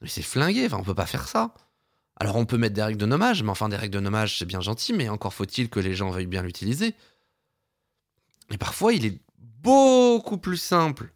Mais 0.00 0.08
c'est 0.08 0.22
flingué, 0.22 0.66
enfin, 0.66 0.78
on 0.78 0.84
peut 0.84 0.94
pas 0.94 1.06
faire 1.06 1.26
ça. 1.26 1.52
Alors 2.14 2.36
on 2.36 2.46
peut 2.46 2.56
mettre 2.56 2.76
des 2.76 2.84
règles 2.84 3.00
de 3.00 3.06
nommage, 3.06 3.42
mais 3.42 3.50
enfin 3.50 3.68
des 3.68 3.74
règles 3.74 3.94
de 3.94 4.00
nommage 4.00 4.38
c'est 4.38 4.46
bien 4.46 4.60
gentil, 4.60 4.92
mais 4.92 5.08
encore 5.08 5.34
faut-il 5.34 5.68
que 5.68 5.80
les 5.80 5.96
gens 5.96 6.10
veuillent 6.10 6.26
bien 6.26 6.42
l'utiliser. 6.42 6.94
Et 8.50 8.58
parfois 8.58 8.92
il 8.92 9.04
est 9.06 9.20
beaucoup 9.62 10.38
plus 10.38 10.56
simple 10.56 11.12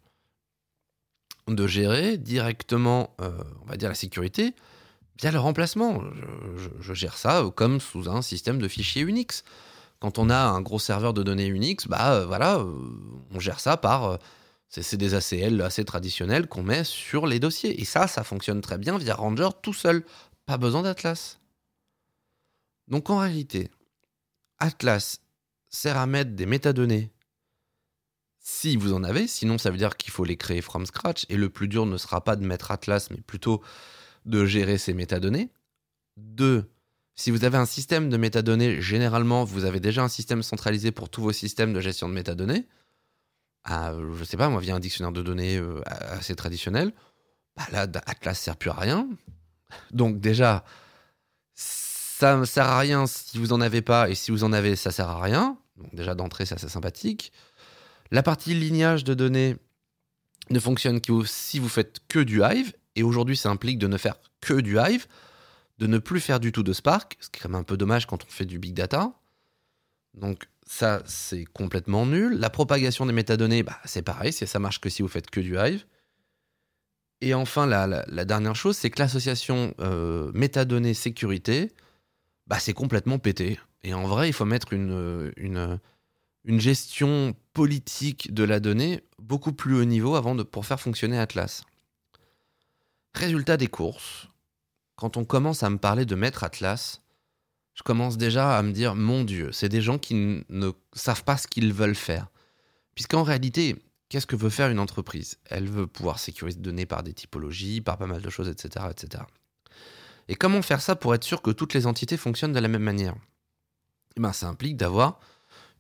de 1.48 1.66
gérer 1.66 2.16
directement, 2.16 3.14
euh, 3.20 3.30
on 3.62 3.66
va 3.66 3.76
dire, 3.76 3.88
la 3.88 3.94
sécurité 3.94 4.54
via 5.20 5.30
le 5.30 5.38
remplacement. 5.38 6.02
Je, 6.80 6.94
gère 6.94 7.16
ça 7.16 7.44
comme 7.54 7.80
sous 7.80 8.08
un 8.08 8.22
système 8.22 8.58
de 8.58 8.68
fichiers 8.68 9.02
Unix. 9.02 9.44
Quand 9.98 10.18
on 10.18 10.30
a 10.30 10.38
un 10.38 10.60
gros 10.62 10.78
serveur 10.78 11.12
de 11.12 11.22
données 11.22 11.46
Unix, 11.46 11.86
bah 11.86 12.14
euh, 12.14 12.26
voilà, 12.26 12.58
euh, 12.58 12.72
on 13.34 13.38
gère 13.38 13.60
ça 13.60 13.76
par 13.76 14.18
c'est 14.68 14.96
des 14.96 15.14
ACL 15.14 15.60
assez 15.62 15.84
traditionnels 15.84 16.46
qu'on 16.46 16.62
met 16.62 16.84
sur 16.84 17.26
les 17.26 17.40
dossiers. 17.40 17.80
Et 17.80 17.84
ça, 17.84 18.06
ça 18.06 18.22
fonctionne 18.22 18.60
très 18.60 18.78
bien 18.78 18.96
via 18.98 19.16
Ranger 19.16 19.48
tout 19.62 19.74
seul. 19.74 20.04
Pas 20.46 20.58
besoin 20.58 20.82
d'Atlas. 20.82 21.40
Donc 22.86 23.10
en 23.10 23.18
réalité, 23.18 23.68
Atlas 24.58 25.20
sert 25.68 25.96
à 25.96 26.06
mettre 26.06 26.32
des 26.32 26.46
métadonnées 26.46 27.10
si 28.40 28.76
vous 28.76 28.92
en 28.92 29.04
avez, 29.04 29.26
sinon 29.26 29.58
ça 29.58 29.70
veut 29.70 29.76
dire 29.76 29.96
qu'il 29.96 30.12
faut 30.12 30.24
les 30.24 30.36
créer 30.36 30.62
from 30.62 30.86
scratch, 30.86 31.26
et 31.28 31.36
le 31.36 31.50
plus 31.50 31.68
dur 31.68 31.86
ne 31.86 31.96
sera 31.96 32.24
pas 32.24 32.36
de 32.36 32.44
mettre 32.44 32.70
Atlas, 32.70 33.10
mais 33.10 33.20
plutôt 33.20 33.62
de 34.24 34.44
gérer 34.44 34.78
ces 34.78 34.94
métadonnées. 34.94 35.50
Deux, 36.16 36.70
si 37.14 37.30
vous 37.30 37.44
avez 37.44 37.58
un 37.58 37.66
système 37.66 38.08
de 38.08 38.16
métadonnées, 38.16 38.80
généralement 38.80 39.44
vous 39.44 39.64
avez 39.64 39.78
déjà 39.78 40.02
un 40.02 40.08
système 40.08 40.42
centralisé 40.42 40.90
pour 40.90 41.10
tous 41.10 41.22
vos 41.22 41.32
systèmes 41.32 41.72
de 41.72 41.80
gestion 41.80 42.08
de 42.08 42.14
métadonnées. 42.14 42.66
Ah, 43.64 43.92
je 44.16 44.24
sais 44.24 44.38
pas, 44.38 44.48
moi, 44.48 44.60
via 44.60 44.74
un 44.74 44.80
dictionnaire 44.80 45.12
de 45.12 45.20
données 45.20 45.58
euh, 45.58 45.82
assez 45.86 46.34
traditionnel. 46.34 46.94
Bah 47.56 47.64
là, 47.72 47.86
Atlas 48.06 48.38
sert 48.38 48.56
plus 48.56 48.70
à 48.70 48.74
rien. 48.74 49.06
Donc 49.90 50.18
déjà, 50.18 50.64
ça 51.54 52.36
ne 52.36 52.44
sert 52.46 52.66
à 52.66 52.78
rien 52.78 53.06
si 53.06 53.38
vous 53.38 53.52
en 53.52 53.60
avez 53.60 53.82
pas, 53.82 54.08
et 54.08 54.14
si 54.14 54.30
vous 54.30 54.44
en 54.44 54.52
avez, 54.52 54.76
ça 54.76 54.90
sert 54.90 55.08
à 55.10 55.20
rien. 55.20 55.58
Donc 55.76 55.94
déjà 55.94 56.14
d'entrée, 56.14 56.46
c'est 56.46 56.54
assez 56.54 56.70
sympathique. 56.70 57.32
La 58.10 58.22
partie 58.22 58.54
lignage 58.54 59.04
de 59.04 59.14
données 59.14 59.56
ne 60.50 60.58
fonctionne 60.58 61.00
que 61.00 61.24
si 61.24 61.58
vous 61.58 61.68
faites 61.68 62.00
que 62.08 62.18
du 62.18 62.42
Hive, 62.42 62.72
et 62.96 63.02
aujourd'hui 63.02 63.36
ça 63.36 63.50
implique 63.50 63.78
de 63.78 63.86
ne 63.86 63.96
faire 63.96 64.16
que 64.40 64.60
du 64.60 64.78
Hive, 64.78 65.06
de 65.78 65.86
ne 65.86 65.98
plus 65.98 66.20
faire 66.20 66.40
du 66.40 66.52
tout 66.52 66.62
de 66.62 66.72
Spark, 66.72 67.16
ce 67.20 67.30
qui 67.30 67.38
est 67.38 67.42
quand 67.42 67.48
même 67.48 67.60
un 67.60 67.64
peu 67.64 67.76
dommage 67.76 68.06
quand 68.06 68.24
on 68.24 68.28
fait 68.28 68.44
du 68.44 68.58
big 68.58 68.74
data. 68.74 69.12
Donc 70.14 70.48
ça, 70.66 71.02
c'est 71.06 71.44
complètement 71.44 72.06
nul. 72.06 72.34
La 72.34 72.50
propagation 72.50 73.06
des 73.06 73.12
métadonnées, 73.12 73.62
bah, 73.62 73.78
c'est 73.84 74.02
pareil, 74.02 74.32
ça 74.32 74.58
marche 74.58 74.80
que 74.80 74.88
si 74.88 75.02
vous 75.02 75.08
faites 75.08 75.30
que 75.30 75.40
du 75.40 75.56
Hive. 75.56 75.84
Et 77.22 77.34
enfin, 77.34 77.66
la, 77.66 78.24
dernière 78.24 78.56
chose, 78.56 78.76
c'est 78.76 78.90
que 78.90 79.00
l'association 79.00 79.74
euh, 79.80 80.30
métadonnées 80.32 80.94
sécurité, 80.94 81.72
bah, 82.46 82.58
c'est 82.58 82.72
complètement 82.72 83.18
pété. 83.18 83.58
Et 83.82 83.94
en 83.94 84.06
vrai, 84.06 84.28
il 84.28 84.32
faut 84.32 84.44
mettre 84.44 84.72
une, 84.72 85.32
une, 85.36 85.78
une 86.44 86.60
gestion 86.60 87.34
politique 87.52 88.32
de 88.32 88.44
la 88.44 88.60
donnée 88.60 89.02
beaucoup 89.18 89.52
plus 89.52 89.76
haut 89.76 89.84
niveau 89.84 90.14
avant 90.14 90.34
de, 90.34 90.42
pour 90.42 90.66
faire 90.66 90.80
fonctionner 90.80 91.18
Atlas. 91.18 91.64
Résultat 93.14 93.56
des 93.56 93.66
courses, 93.66 94.28
quand 94.96 95.16
on 95.16 95.24
commence 95.24 95.62
à 95.62 95.70
me 95.70 95.78
parler 95.78 96.04
de 96.04 96.14
mettre 96.14 96.44
Atlas, 96.44 97.02
je 97.74 97.82
commence 97.82 98.16
déjà 98.18 98.58
à 98.58 98.62
me 98.62 98.72
dire 98.72 98.94
mon 98.94 99.24
Dieu, 99.24 99.52
c'est 99.52 99.68
des 99.68 99.80
gens 99.80 99.98
qui 99.98 100.44
ne 100.48 100.70
savent 100.92 101.24
pas 101.24 101.36
ce 101.36 101.46
qu'ils 101.46 101.72
veulent 101.72 101.94
faire. 101.94 102.28
Puisqu'en 102.94 103.22
réalité, 103.22 103.76
qu'est-ce 104.08 104.26
que 104.26 104.36
veut 104.36 104.50
faire 104.50 104.70
une 104.70 104.78
entreprise? 104.78 105.38
Elle 105.46 105.68
veut 105.68 105.86
pouvoir 105.86 106.18
sécuriser 106.18 106.58
des 106.58 106.62
données 106.62 106.86
par 106.86 107.02
des 107.02 107.14
typologies, 107.14 107.80
par 107.80 107.96
pas 107.96 108.06
mal 108.06 108.20
de 108.20 108.30
choses, 108.30 108.48
etc., 108.48 108.86
etc. 108.90 109.24
Et 110.28 110.34
comment 110.34 110.62
faire 110.62 110.80
ça 110.80 110.96
pour 110.96 111.14
être 111.14 111.24
sûr 111.24 111.42
que 111.42 111.50
toutes 111.50 111.74
les 111.74 111.86
entités 111.86 112.16
fonctionnent 112.16 112.52
de 112.52 112.60
la 112.60 112.68
même 112.68 112.82
manière? 112.82 113.14
Eh 114.16 114.20
ben, 114.20 114.32
Ça 114.32 114.48
implique 114.48 114.76
d'avoir 114.76 115.18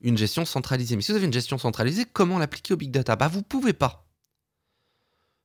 une 0.00 0.16
gestion 0.16 0.44
centralisée. 0.44 0.96
Mais 0.96 1.02
si 1.02 1.12
vous 1.12 1.16
avez 1.16 1.26
une 1.26 1.32
gestion 1.32 1.58
centralisée, 1.58 2.04
comment 2.10 2.38
l'appliquer 2.38 2.74
au 2.74 2.76
big 2.76 2.90
data? 2.90 3.16
Bah 3.16 3.28
vous 3.28 3.42
pouvez 3.42 3.72
pas. 3.72 4.06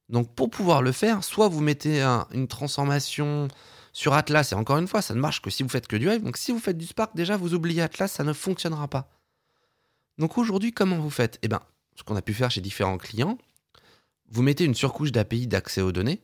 Donc 0.10 0.34
pour 0.36 0.50
pouvoir 0.50 0.82
le 0.82 0.92
faire, 0.92 1.24
soit 1.24 1.48
vous 1.48 1.62
mettez 1.62 2.02
une 2.02 2.48
transformation 2.48 3.48
sur 3.92 4.14
Atlas, 4.14 4.52
et 4.52 4.56
encore 4.56 4.78
une 4.78 4.88
fois, 4.88 5.02
ça 5.02 5.16
ne 5.16 5.20
marche 5.20 5.42
que 5.42 5.50
si 5.50 5.64
vous 5.64 5.70
faites 5.70 5.88
que 5.88 5.96
du 5.96 6.10
Hive. 6.10 6.22
Donc 6.22 6.38
si 6.38 6.52
vous 6.52 6.60
faites 6.60 6.78
du 6.78 6.86
Spark, 6.86 7.16
déjà 7.16 7.38
vous 7.38 7.54
oubliez 7.54 7.82
Atlas, 7.82 8.12
ça 8.12 8.24
ne 8.24 8.34
fonctionnera 8.34 8.88
pas. 8.88 9.10
Donc 10.18 10.38
aujourd'hui, 10.38 10.74
comment 10.74 10.98
vous 10.98 11.10
faites? 11.10 11.40
Eh 11.42 11.48
bien, 11.48 11.62
ce 11.96 12.04
qu'on 12.04 12.16
a 12.16 12.22
pu 12.22 12.34
faire 12.34 12.52
chez 12.52 12.62
différents 12.62 12.98
clients, 12.98 13.38
vous 14.30 14.42
mettez 14.42 14.66
une 14.66 14.76
surcouche 14.76 15.12
d'API 15.12 15.48
d'accès 15.48 15.82
aux 15.82 15.92
données, 15.92 16.22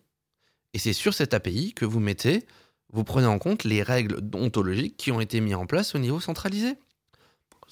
et 0.73 0.79
c'est 0.79 0.93
sur 0.93 1.13
cette 1.13 1.33
API 1.33 1.73
que 1.73 1.85
vous 1.85 2.00
mettez, 2.00 2.45
vous 2.93 3.03
prenez 3.03 3.27
en 3.27 3.39
compte 3.39 3.63
les 3.63 3.83
règles 3.83 4.19
ontologiques 4.33 4.97
qui 4.97 5.11
ont 5.11 5.21
été 5.21 5.39
mises 5.39 5.55
en 5.55 5.65
place 5.65 5.95
au 5.95 6.00
niveau 6.00 6.19
centralisé 6.19 6.77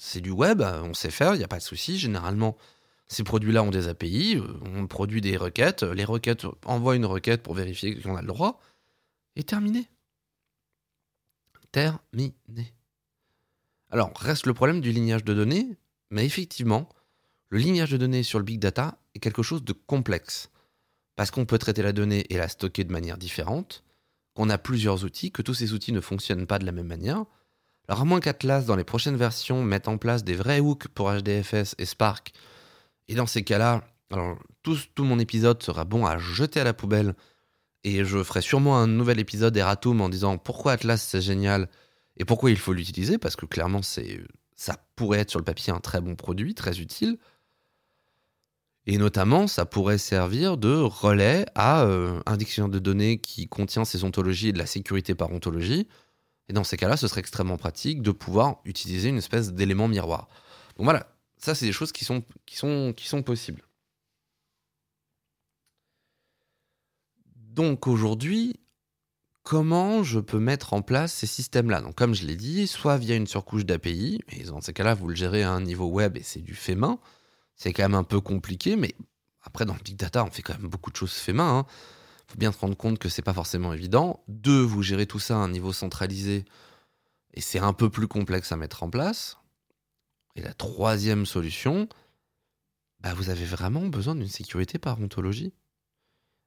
c'est 0.02 0.22
du 0.22 0.30
web, 0.30 0.62
on 0.62 0.94
sait 0.94 1.10
faire, 1.10 1.34
il 1.34 1.38
n'y 1.38 1.44
a 1.44 1.48
pas 1.48 1.58
de 1.58 1.62
souci. 1.62 1.98
Généralement, 1.98 2.56
ces 3.06 3.22
produits-là 3.22 3.62
ont 3.62 3.70
des 3.70 3.86
API, 3.86 4.36
euh, 4.36 4.46
on 4.74 4.86
produit 4.86 5.20
des 5.20 5.36
requêtes, 5.36 5.82
les 5.82 6.06
requêtes 6.06 6.46
envoient 6.64 6.96
une 6.96 7.04
requête 7.04 7.42
pour 7.42 7.52
vérifier 7.52 8.00
qu'on 8.00 8.16
a 8.16 8.22
le 8.22 8.26
droit, 8.26 8.62
et 9.36 9.44
terminé. 9.44 9.90
Terminé. 11.70 12.32
Alors, 13.90 14.10
reste 14.16 14.46
le 14.46 14.54
problème 14.54 14.80
du 14.80 14.90
lignage 14.90 15.22
de 15.22 15.34
données, 15.34 15.76
mais 16.10 16.24
effectivement, 16.24 16.88
le 17.50 17.58
lignage 17.58 17.90
de 17.90 17.98
données 17.98 18.22
sur 18.22 18.38
le 18.38 18.44
big 18.46 18.58
data 18.58 18.96
est 19.14 19.18
quelque 19.18 19.42
chose 19.42 19.64
de 19.64 19.74
complexe. 19.74 20.48
Parce 21.14 21.30
qu'on 21.30 21.44
peut 21.44 21.58
traiter 21.58 21.82
la 21.82 21.92
donnée 21.92 22.24
et 22.30 22.38
la 22.38 22.48
stocker 22.48 22.84
de 22.84 22.92
manière 22.92 23.18
différente, 23.18 23.84
qu'on 24.32 24.48
a 24.48 24.56
plusieurs 24.56 25.04
outils, 25.04 25.30
que 25.30 25.42
tous 25.42 25.54
ces 25.54 25.74
outils 25.74 25.92
ne 25.92 26.00
fonctionnent 26.00 26.46
pas 26.46 26.58
de 26.58 26.64
la 26.64 26.72
même 26.72 26.86
manière, 26.86 27.26
alors 27.90 28.02
à 28.02 28.04
moins 28.04 28.20
qu'Atlas, 28.20 28.66
dans 28.66 28.76
les 28.76 28.84
prochaines 28.84 29.16
versions, 29.16 29.64
mette 29.64 29.88
en 29.88 29.98
place 29.98 30.22
des 30.22 30.34
vrais 30.34 30.60
hooks 30.60 30.86
pour 30.86 31.10
HDFS 31.10 31.74
et 31.76 31.84
Spark, 31.84 32.32
et 33.08 33.16
dans 33.16 33.26
ces 33.26 33.42
cas-là, 33.42 33.82
alors 34.12 34.38
tout, 34.62 34.78
mon 35.00 35.18
épisode 35.18 35.60
sera 35.60 35.84
bon 35.84 36.06
à 36.06 36.16
jeter 36.16 36.60
à 36.60 36.64
la 36.64 36.72
poubelle, 36.72 37.16
et 37.82 38.04
je 38.04 38.22
ferai 38.22 38.42
sûrement 38.42 38.78
un 38.78 38.86
nouvel 38.86 39.18
épisode 39.18 39.52
d'Eratum 39.52 40.00
en 40.02 40.08
disant 40.08 40.38
pourquoi 40.38 40.70
Atlas 40.70 41.02
c'est 41.02 41.20
génial, 41.20 41.68
et 42.16 42.24
pourquoi 42.24 42.52
il 42.52 42.58
faut 42.58 42.72
l'utiliser, 42.72 43.18
parce 43.18 43.34
que 43.34 43.44
clairement 43.44 43.80
ça 43.82 44.76
pourrait 44.94 45.18
être 45.18 45.30
sur 45.30 45.40
le 45.40 45.44
papier 45.44 45.72
un 45.72 45.80
très 45.80 46.00
bon 46.00 46.14
produit, 46.14 46.54
très 46.54 46.78
utile. 46.78 47.18
Et 48.86 48.98
notamment, 48.98 49.48
ça 49.48 49.66
pourrait 49.66 49.98
servir 49.98 50.58
de 50.58 50.74
relais 50.74 51.44
à 51.56 51.82
euh, 51.82 52.20
un 52.24 52.36
dictionnaire 52.36 52.70
de 52.70 52.78
données 52.78 53.18
qui 53.18 53.48
contient 53.48 53.84
ces 53.84 54.04
ontologies 54.04 54.50
et 54.50 54.52
de 54.52 54.58
la 54.58 54.66
sécurité 54.66 55.16
par 55.16 55.32
ontologie, 55.32 55.88
et 56.50 56.52
dans 56.52 56.64
ces 56.64 56.76
cas-là, 56.76 56.96
ce 56.96 57.06
serait 57.06 57.20
extrêmement 57.20 57.58
pratique 57.58 58.02
de 58.02 58.10
pouvoir 58.10 58.56
utiliser 58.64 59.08
une 59.08 59.18
espèce 59.18 59.52
d'élément 59.52 59.86
miroir. 59.86 60.28
Donc 60.76 60.82
voilà, 60.84 61.06
ça 61.38 61.54
c'est 61.54 61.64
des 61.64 61.72
choses 61.72 61.92
qui 61.92 62.04
sont, 62.04 62.24
qui 62.44 62.56
sont, 62.56 62.92
qui 62.92 63.06
sont 63.06 63.22
possibles. 63.22 63.62
Donc 67.36 67.86
aujourd'hui, 67.86 68.58
comment 69.44 70.02
je 70.02 70.18
peux 70.18 70.40
mettre 70.40 70.72
en 70.72 70.82
place 70.82 71.12
ces 71.12 71.28
systèmes-là? 71.28 71.82
Donc 71.82 71.94
comme 71.94 72.16
je 72.16 72.26
l'ai 72.26 72.34
dit, 72.34 72.66
soit 72.66 72.98
via 72.98 73.14
une 73.14 73.28
surcouche 73.28 73.64
d'API, 73.64 74.20
et 74.30 74.42
dans 74.42 74.60
ces 74.60 74.72
cas-là, 74.72 74.94
vous 74.94 75.06
le 75.06 75.14
gérez 75.14 75.44
à 75.44 75.52
un 75.52 75.60
niveau 75.60 75.86
web 75.86 76.16
et 76.16 76.24
c'est 76.24 76.40
du 76.40 76.56
fait 76.56 76.74
main. 76.74 76.98
C'est 77.54 77.72
quand 77.72 77.84
même 77.84 77.94
un 77.94 78.02
peu 78.02 78.20
compliqué, 78.20 78.74
mais 78.74 78.96
après 79.42 79.64
dans 79.66 79.74
le 79.74 79.82
big 79.84 79.94
data, 79.94 80.24
on 80.24 80.32
fait 80.32 80.42
quand 80.42 80.58
même 80.58 80.68
beaucoup 80.68 80.90
de 80.90 80.96
choses 80.96 81.12
fait 81.12 81.32
main. 81.32 81.58
Hein 81.58 81.66
faut 82.30 82.38
bien 82.38 82.52
se 82.52 82.58
rendre 82.58 82.76
compte 82.76 83.00
que 83.00 83.08
c'est 83.08 83.22
pas 83.22 83.34
forcément 83.34 83.72
évident. 83.72 84.22
Deux, 84.28 84.62
vous 84.62 84.82
gérez 84.82 85.06
tout 85.06 85.18
ça 85.18 85.34
à 85.34 85.38
un 85.38 85.48
niveau 85.48 85.72
centralisé 85.72 86.44
et 87.34 87.40
c'est 87.40 87.58
un 87.58 87.72
peu 87.72 87.90
plus 87.90 88.06
complexe 88.06 88.52
à 88.52 88.56
mettre 88.56 88.84
en 88.84 88.90
place. 88.90 89.36
Et 90.36 90.42
la 90.42 90.54
troisième 90.54 91.26
solution, 91.26 91.88
bah 93.00 93.14
vous 93.14 93.30
avez 93.30 93.44
vraiment 93.44 93.86
besoin 93.86 94.14
d'une 94.14 94.28
sécurité 94.28 94.78
par 94.78 95.00
ontologie. 95.00 95.52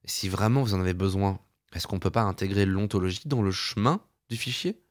Et 0.05 0.07
si 0.07 0.29
vraiment 0.29 0.63
vous 0.63 0.73
en 0.73 0.79
avez 0.79 0.93
besoin, 0.93 1.39
est-ce 1.73 1.87
qu'on 1.87 1.99
peut 1.99 2.11
pas 2.11 2.23
intégrer 2.23 2.65
l'ontologie 2.65 3.23
dans 3.25 3.41
le 3.41 3.51
chemin 3.51 3.99
du 4.29 4.37
fichier? 4.37 4.81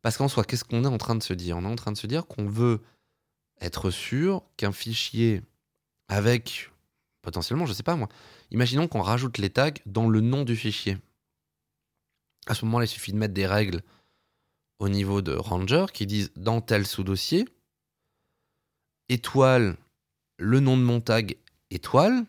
Parce 0.00 0.16
qu'en 0.16 0.28
soi, 0.28 0.44
qu'est-ce 0.44 0.64
qu'on 0.64 0.84
est 0.84 0.88
en 0.88 0.98
train 0.98 1.16
de 1.16 1.24
se 1.24 1.32
dire? 1.32 1.56
On 1.56 1.64
est 1.64 1.72
en 1.72 1.76
train 1.76 1.92
de 1.92 1.98
se 1.98 2.06
dire 2.06 2.26
qu'on 2.26 2.46
veut 2.46 2.82
être 3.60 3.90
sûr 3.90 4.44
qu'un 4.56 4.70
fichier 4.70 5.42
avec 6.06 6.70
potentiellement, 7.28 7.66
je 7.66 7.74
sais 7.74 7.82
pas 7.82 7.94
moi, 7.94 8.08
imaginons 8.50 8.88
qu'on 8.88 9.02
rajoute 9.02 9.36
les 9.36 9.50
tags 9.50 9.70
dans 9.84 10.08
le 10.08 10.22
nom 10.22 10.44
du 10.44 10.56
fichier. 10.56 10.96
À 12.46 12.54
ce 12.54 12.64
moment-là, 12.64 12.86
il 12.86 12.88
suffit 12.88 13.12
de 13.12 13.18
mettre 13.18 13.34
des 13.34 13.46
règles 13.46 13.82
au 14.78 14.88
niveau 14.88 15.20
de 15.20 15.34
Ranger 15.34 15.84
qui 15.92 16.06
disent 16.06 16.32
dans 16.36 16.62
tel 16.62 16.86
sous-dossier, 16.86 17.46
étoile, 19.10 19.76
le 20.38 20.60
nom 20.60 20.78
de 20.78 20.82
mon 20.82 21.02
tag, 21.02 21.36
étoile, 21.70 22.24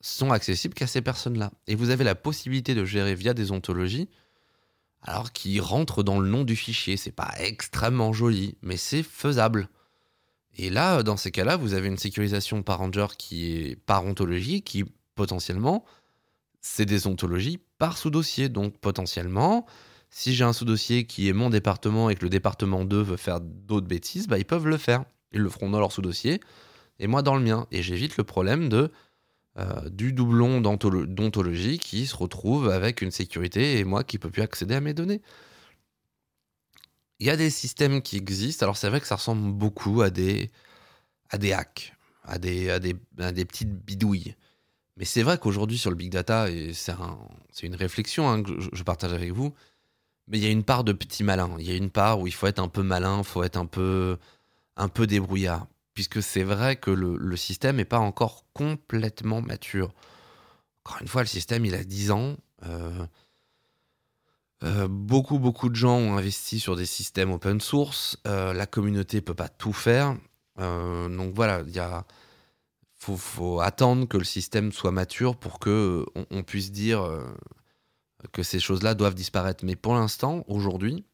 sont 0.00 0.30
accessibles 0.30 0.74
qu'à 0.74 0.86
ces 0.86 1.02
personnes-là. 1.02 1.50
Et 1.66 1.74
vous 1.74 1.90
avez 1.90 2.04
la 2.04 2.14
possibilité 2.14 2.76
de 2.76 2.84
gérer 2.84 3.16
via 3.16 3.34
des 3.34 3.50
ontologies, 3.50 4.08
alors 5.02 5.32
qui 5.32 5.58
rentrent 5.58 6.04
dans 6.04 6.20
le 6.20 6.28
nom 6.28 6.44
du 6.44 6.54
fichier. 6.54 6.96
C'est 6.96 7.10
pas 7.10 7.34
extrêmement 7.38 8.12
joli, 8.12 8.56
mais 8.62 8.76
c'est 8.76 9.02
faisable. 9.02 9.68
Et 10.56 10.70
là, 10.70 11.02
dans 11.02 11.16
ces 11.16 11.30
cas-là, 11.30 11.56
vous 11.56 11.74
avez 11.74 11.88
une 11.88 11.98
sécurisation 11.98 12.62
par 12.62 12.78
Ranger 12.78 13.06
qui 13.18 13.52
est 13.52 13.76
par 13.76 14.04
ontologie, 14.04 14.62
qui 14.62 14.84
potentiellement, 15.14 15.84
c'est 16.60 16.86
des 16.86 17.06
ontologies 17.06 17.58
par 17.78 17.98
sous-dossier. 17.98 18.48
Donc 18.48 18.78
potentiellement, 18.78 19.66
si 20.10 20.34
j'ai 20.34 20.44
un 20.44 20.52
sous-dossier 20.52 21.06
qui 21.06 21.28
est 21.28 21.32
mon 21.32 21.50
département 21.50 22.08
et 22.10 22.14
que 22.14 22.22
le 22.22 22.30
département 22.30 22.84
2 22.84 23.02
veut 23.02 23.16
faire 23.16 23.40
d'autres 23.40 23.88
bêtises, 23.88 24.28
bah, 24.28 24.38
ils 24.38 24.44
peuvent 24.44 24.66
le 24.66 24.78
faire. 24.78 25.04
Ils 25.32 25.40
le 25.40 25.48
feront 25.48 25.70
dans 25.70 25.80
leur 25.80 25.92
sous-dossier 25.92 26.40
et 26.98 27.06
moi 27.06 27.22
dans 27.22 27.34
le 27.34 27.42
mien. 27.42 27.66
Et 27.70 27.82
j'évite 27.82 28.16
le 28.16 28.24
problème 28.24 28.68
de 28.68 28.90
euh, 29.56 29.88
du 29.88 30.12
doublon 30.12 30.60
d'ontologie 30.60 31.78
qui 31.78 32.06
se 32.06 32.16
retrouve 32.16 32.70
avec 32.70 33.02
une 33.02 33.12
sécurité 33.12 33.78
et 33.78 33.84
moi 33.84 34.02
qui 34.02 34.16
ne 34.16 34.20
peux 34.20 34.30
plus 34.30 34.42
accéder 34.42 34.74
à 34.74 34.80
mes 34.80 34.94
données. 34.94 35.20
Il 37.20 37.26
y 37.26 37.30
a 37.30 37.36
des 37.36 37.50
systèmes 37.50 38.02
qui 38.02 38.16
existent. 38.16 38.64
Alors 38.64 38.76
c'est 38.76 38.88
vrai 38.88 39.00
que 39.00 39.06
ça 39.06 39.16
ressemble 39.16 39.52
beaucoup 39.52 40.02
à 40.02 40.10
des, 40.10 40.50
à 41.30 41.38
des 41.38 41.52
hacks, 41.52 41.94
à 42.24 42.38
des, 42.38 42.70
à 42.70 42.78
des, 42.78 42.94
des 43.32 43.44
petites 43.44 43.72
bidouilles. 43.72 44.34
Mais 44.96 45.04
c'est 45.04 45.22
vrai 45.22 45.38
qu'aujourd'hui 45.38 45.78
sur 45.78 45.90
le 45.90 45.96
big 45.96 46.12
data, 46.12 46.48
et 46.50 46.72
c'est 46.72 46.92
un, 46.92 47.18
une 47.62 47.74
réflexion 47.74 48.28
hein, 48.28 48.42
que 48.42 48.52
je, 48.60 48.82
partage 48.84 49.12
avec 49.12 49.32
vous, 49.32 49.54
mais 50.28 50.38
il 50.38 50.44
y 50.44 50.46
a 50.46 50.50
une 50.50 50.64
part 50.64 50.84
de 50.84 50.92
petit 50.92 51.24
malin. 51.24 51.50
Il 51.58 51.68
y 51.68 51.72
a 51.72 51.76
une 51.76 51.90
part 51.90 52.20
où 52.20 52.26
il 52.26 52.32
faut 52.34 52.46
être 52.46 52.60
un 52.60 52.68
peu 52.68 52.82
malin, 52.82 53.18
il 53.18 53.24
faut 53.24 53.42
être 53.42 53.56
un 53.56 53.66
peu, 53.66 54.18
un 54.76 54.88
peu 54.88 55.06
débrouillard. 55.06 55.66
Puisque 55.94 56.22
c'est 56.22 56.42
vrai 56.42 56.76
que 56.76 56.90
le, 56.90 57.16
le 57.16 57.36
système 57.36 57.76
n'est 57.76 57.84
pas 57.84 57.98
encore 57.98 58.44
complètement 58.52 59.42
mature. 59.42 59.92
Encore 60.84 61.00
une 61.02 61.08
fois, 61.08 61.22
le 61.22 61.28
système, 61.28 61.64
il 61.64 61.74
a 61.74 61.84
10 61.84 62.10
ans. 62.10 62.36
Euh, 62.64 63.06
euh, 64.64 64.88
beaucoup, 64.88 65.38
beaucoup 65.38 65.68
de 65.68 65.74
gens 65.74 65.98
ont 65.98 66.16
investi 66.16 66.58
sur 66.58 66.74
des 66.74 66.86
systèmes 66.86 67.30
open 67.30 67.60
source. 67.60 68.16
Euh, 68.26 68.54
la 68.54 68.66
communauté 68.66 69.20
peut 69.20 69.34
pas 69.34 69.48
tout 69.48 69.74
faire. 69.74 70.16
Euh, 70.58 71.08
donc 71.14 71.34
voilà, 71.34 71.62
il 71.66 71.82
faut, 73.18 73.60
attendre 73.60 74.08
que 74.08 74.16
le 74.16 74.24
système 74.24 74.72
soit 74.72 74.90
mature 74.90 75.36
pour 75.36 75.58
que 75.58 76.06
on, 76.30 76.42
puisse 76.42 76.72
dire 76.72 77.06
que 78.32 78.42
ces 78.42 78.58
choses-là 78.58 78.94
doivent 78.94 79.14
disparaître. 79.14 79.64
Mais 79.64 79.76
pour 79.76 79.94
l'instant, 79.94 80.44
aujourd'hui, 80.48 81.04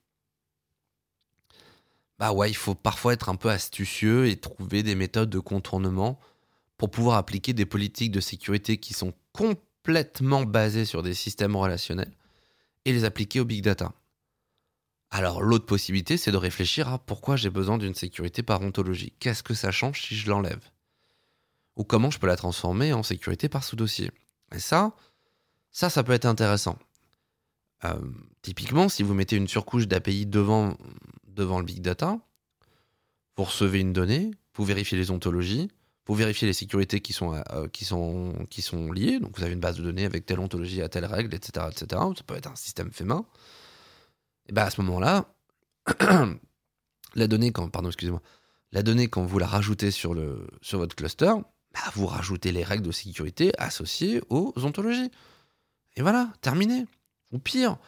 bah 2.20 2.32
ouais, 2.32 2.50
il 2.50 2.56
faut 2.56 2.76
parfois 2.76 3.14
être 3.14 3.28
un 3.28 3.34
peu 3.34 3.50
astucieux 3.50 4.28
et 4.28 4.36
trouver 4.36 4.84
des 4.84 4.94
méthodes 4.94 5.30
de 5.30 5.40
contournement 5.40 6.20
pour 6.76 6.90
pouvoir 6.90 7.16
appliquer 7.16 7.54
des 7.54 7.66
politiques 7.66 8.12
de 8.12 8.20
sécurité 8.20 8.76
qui 8.76 8.94
sont 8.94 9.12
complètement 9.32 10.44
basées 10.44 10.84
sur 10.84 11.02
des 11.02 11.14
systèmes 11.14 11.56
relationnels 11.56 12.12
et 12.84 12.92
les 12.92 13.04
appliquer 13.04 13.40
au 13.40 13.44
big 13.44 13.62
data. 13.62 13.92
Alors 15.10 15.42
l'autre 15.42 15.66
possibilité, 15.66 16.16
c'est 16.16 16.32
de 16.32 16.36
réfléchir 16.36 16.88
à 16.88 16.98
pourquoi 16.98 17.36
j'ai 17.36 17.50
besoin 17.50 17.78
d'une 17.78 17.94
sécurité 17.94 18.42
par 18.42 18.60
ontologie. 18.60 19.12
Qu'est-ce 19.18 19.42
que 19.42 19.54
ça 19.54 19.72
change 19.72 20.02
si 20.02 20.14
je 20.14 20.28
l'enlève? 20.28 20.62
Ou 21.76 21.84
comment 21.84 22.10
je 22.10 22.18
peux 22.18 22.26
la 22.26 22.36
transformer 22.36 22.92
en 22.92 23.02
sécurité 23.02 23.48
par 23.48 23.64
sous-dossier? 23.64 24.12
Et 24.54 24.60
ça, 24.60 24.94
ça, 25.72 26.02
peut 26.02 26.12
être 26.12 26.26
intéressant. 26.26 26.78
Euh, 27.84 27.98
typiquement, 28.42 28.88
si 28.88 29.02
vous 29.02 29.14
mettez 29.14 29.36
une 29.36 29.48
surcouche 29.48 29.88
d'API 29.88 30.26
devant, 30.26 30.76
devant 31.26 31.58
le 31.58 31.64
big 31.64 31.80
data, 31.80 32.18
vous 33.36 33.44
recevez 33.44 33.80
une 33.80 33.92
donnée, 33.92 34.30
vous 34.54 34.64
vérifiez 34.64 34.98
les 34.98 35.10
ontologies, 35.10 35.70
vous 36.06 36.14
vérifiez 36.14 36.46
les 36.46 36.54
sécurités 36.54 37.00
qui 37.00 37.12
sont, 37.12 37.34
euh, 37.34 37.68
qui, 37.68 37.84
sont, 37.84 38.34
qui 38.50 38.62
sont 38.62 38.92
liées. 38.92 39.20
Donc 39.20 39.36
vous 39.36 39.44
avez 39.44 39.52
une 39.52 39.60
base 39.60 39.76
de 39.76 39.82
données 39.82 40.04
avec 40.04 40.26
telle 40.26 40.40
ontologie 40.40 40.82
à 40.82 40.88
telle 40.88 41.04
règle, 41.04 41.34
etc. 41.34 41.66
etc. 41.70 42.02
Ça 42.16 42.22
peut 42.26 42.34
être 42.34 42.50
un 42.50 42.56
système 42.56 42.90
fait 42.90 43.04
main. 43.04 43.24
Et 44.48 44.52
bien 44.52 44.64
à 44.64 44.70
ce 44.70 44.80
moment-là, 44.80 45.32
la 47.14 47.26
donnée, 47.26 47.52
quand, 47.52 47.68
pardon, 47.68 47.88
excusez-moi, 47.88 48.22
la 48.72 48.82
donnée, 48.82 49.08
quand 49.08 49.24
vous 49.24 49.38
la 49.38 49.46
rajoutez 49.46 49.90
sur, 49.90 50.14
le, 50.14 50.46
sur 50.62 50.78
votre 50.78 50.94
cluster, 50.94 51.32
bah, 51.74 51.80
vous 51.94 52.06
rajoutez 52.06 52.52
les 52.52 52.64
règles 52.64 52.86
de 52.86 52.92
sécurité 52.92 53.52
associées 53.58 54.22
aux 54.30 54.52
ontologies. 54.56 55.10
Et 55.96 56.02
voilà, 56.02 56.32
terminé. 56.40 56.86
Ou 57.32 57.38
pire, 57.38 57.78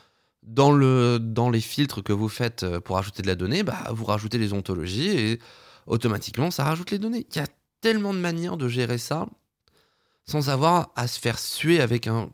dans, 0.42 0.72
le, 0.72 1.18
dans 1.20 1.51
les 1.51 1.61
filtres 1.61 2.03
que 2.03 2.12
vous 2.12 2.29
faites 2.29 2.62
euh, 2.62 2.81
pour 2.81 2.98
ajouter 2.98 3.22
de 3.22 3.29
la 3.29 3.35
donnée, 3.35 3.62
bah, 3.62 3.88
vous 3.92 4.05
rajoutez 4.05 4.38
les 4.38 4.53
ontologies 4.53 5.09
et 5.09 5.38
automatiquement, 5.87 6.51
ça 6.51 6.64
rajoute 6.64 6.90
les 6.90 6.98
données. 6.98 7.27
Il 7.31 7.37
y 7.37 7.40
a 7.40 7.46
tellement 7.83 8.14
de 8.14 8.18
manières 8.18 8.57
de 8.57 8.68
gérer 8.68 8.97
ça 8.97 9.29
sans 10.25 10.49
avoir 10.49 10.92
à 10.97 11.07
se 11.07 11.21
faire 11.21 11.38
suer 11.38 11.81
avec 11.81 12.07
un 12.07 12.31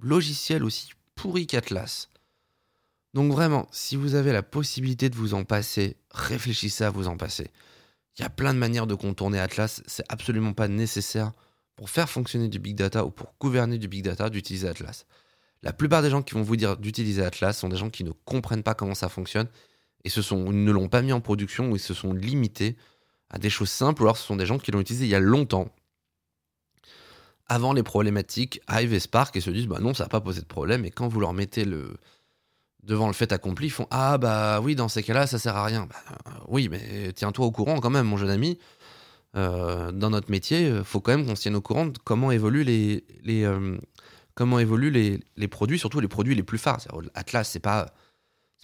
logiciel 0.00 0.62
aussi 0.62 0.90
pourri 1.16 1.46
qu'Atlas. 1.46 2.10
Donc 3.14 3.32
vraiment, 3.32 3.66
si 3.72 3.96
vous 3.96 4.14
avez 4.14 4.32
la 4.32 4.42
possibilité 4.42 5.08
de 5.08 5.16
vous 5.16 5.34
en 5.34 5.44
passer, 5.44 5.96
réfléchissez 6.12 6.84
à 6.84 6.90
vous 6.90 7.08
en 7.08 7.16
passer. 7.16 7.50
Il 8.16 8.22
y 8.22 8.24
a 8.24 8.30
plein 8.30 8.54
de 8.54 8.58
manières 8.58 8.86
de 8.86 8.94
contourner 8.94 9.40
Atlas, 9.40 9.82
c'est 9.86 10.04
absolument 10.08 10.52
pas 10.52 10.68
nécessaire 10.68 11.32
pour 11.74 11.90
faire 11.90 12.08
fonctionner 12.08 12.48
du 12.48 12.58
big 12.58 12.76
data 12.76 13.04
ou 13.04 13.10
pour 13.10 13.34
gouverner 13.40 13.78
du 13.78 13.88
big 13.88 14.04
data 14.04 14.30
d'utiliser 14.30 14.68
Atlas. 14.68 15.06
La 15.62 15.72
plupart 15.72 16.02
des 16.02 16.10
gens 16.10 16.22
qui 16.22 16.34
vont 16.34 16.42
vous 16.42 16.56
dire 16.56 16.76
d'utiliser 16.76 17.24
Atlas 17.24 17.58
sont 17.58 17.68
des 17.68 17.76
gens 17.76 17.90
qui 17.90 18.04
ne 18.04 18.12
comprennent 18.12 18.62
pas 18.62 18.74
comment 18.74 18.94
ça 18.94 19.08
fonctionne 19.08 19.48
et 20.04 20.08
ne 20.08 20.70
l'ont 20.70 20.88
pas 20.88 21.02
mis 21.02 21.12
en 21.12 21.20
production 21.20 21.70
ou 21.70 21.76
ils 21.76 21.80
se 21.80 21.94
sont 21.94 22.12
limités 22.12 22.76
à 23.30 23.38
des 23.38 23.50
choses 23.50 23.70
simples, 23.70 24.02
ou 24.02 24.06
alors 24.06 24.16
ce 24.16 24.26
sont 24.26 24.36
des 24.36 24.46
gens 24.46 24.58
qui 24.58 24.70
l'ont 24.70 24.80
utilisé 24.80 25.06
il 25.06 25.10
y 25.10 25.14
a 25.14 25.20
longtemps, 25.20 25.68
avant 27.46 27.72
les 27.72 27.82
problématiques 27.82 28.60
Hive 28.70 28.92
et 28.92 29.00
Spark, 29.00 29.34
et 29.36 29.40
se 29.40 29.50
disent, 29.50 29.66
bah 29.66 29.78
non, 29.80 29.94
ça 29.94 30.04
n'a 30.04 30.08
pas 30.08 30.20
posé 30.20 30.40
de 30.40 30.46
problème, 30.46 30.84
et 30.84 30.90
quand 30.90 31.08
vous 31.08 31.20
leur 31.20 31.32
mettez 31.32 31.64
le 31.64 31.96
devant 32.82 33.08
le 33.08 33.12
fait 33.12 33.32
accompli, 33.32 33.66
ils 33.66 33.70
font, 33.70 33.86
ah 33.90 34.16
bah 34.16 34.60
oui, 34.62 34.74
dans 34.74 34.88
ces 34.88 35.02
cas-là, 35.02 35.26
ça 35.26 35.38
sert 35.38 35.54
à 35.54 35.64
rien. 35.64 35.86
Bah, 35.86 36.32
oui, 36.48 36.68
mais 36.70 37.12
tiens-toi 37.12 37.44
au 37.44 37.50
courant 37.50 37.78
quand 37.78 37.90
même, 37.90 38.06
mon 38.06 38.16
jeune 38.16 38.30
ami. 38.30 38.58
Euh, 39.36 39.92
dans 39.92 40.10
notre 40.10 40.30
métier, 40.30 40.68
il 40.68 40.84
faut 40.84 41.00
quand 41.00 41.14
même 41.14 41.26
qu'on 41.26 41.36
se 41.36 41.42
tienne 41.42 41.56
au 41.56 41.60
courant 41.60 41.86
de 41.86 41.98
comment 42.02 42.30
évoluent 42.32 42.64
les, 42.64 43.04
euh, 43.44 43.78
comment 44.34 44.58
évoluent 44.58 45.20
les, 45.36 45.48
produits, 45.48 45.78
surtout 45.78 46.00
les 46.00 46.08
produits 46.08 46.34
les 46.34 46.42
plus 46.42 46.58
phares. 46.58 46.80
Atlas, 47.14 47.48
c'est 47.48 47.60
pas 47.60 47.92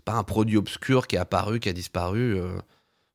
pas 0.07 0.14
un 0.14 0.22
produit 0.22 0.57
obscur 0.57 1.07
qui 1.07 1.16
est 1.16 1.18
apparu, 1.18 1.61
qui 1.61 1.68
a 1.68 1.74
disparu. 1.74 2.38
Euh, 2.38 2.57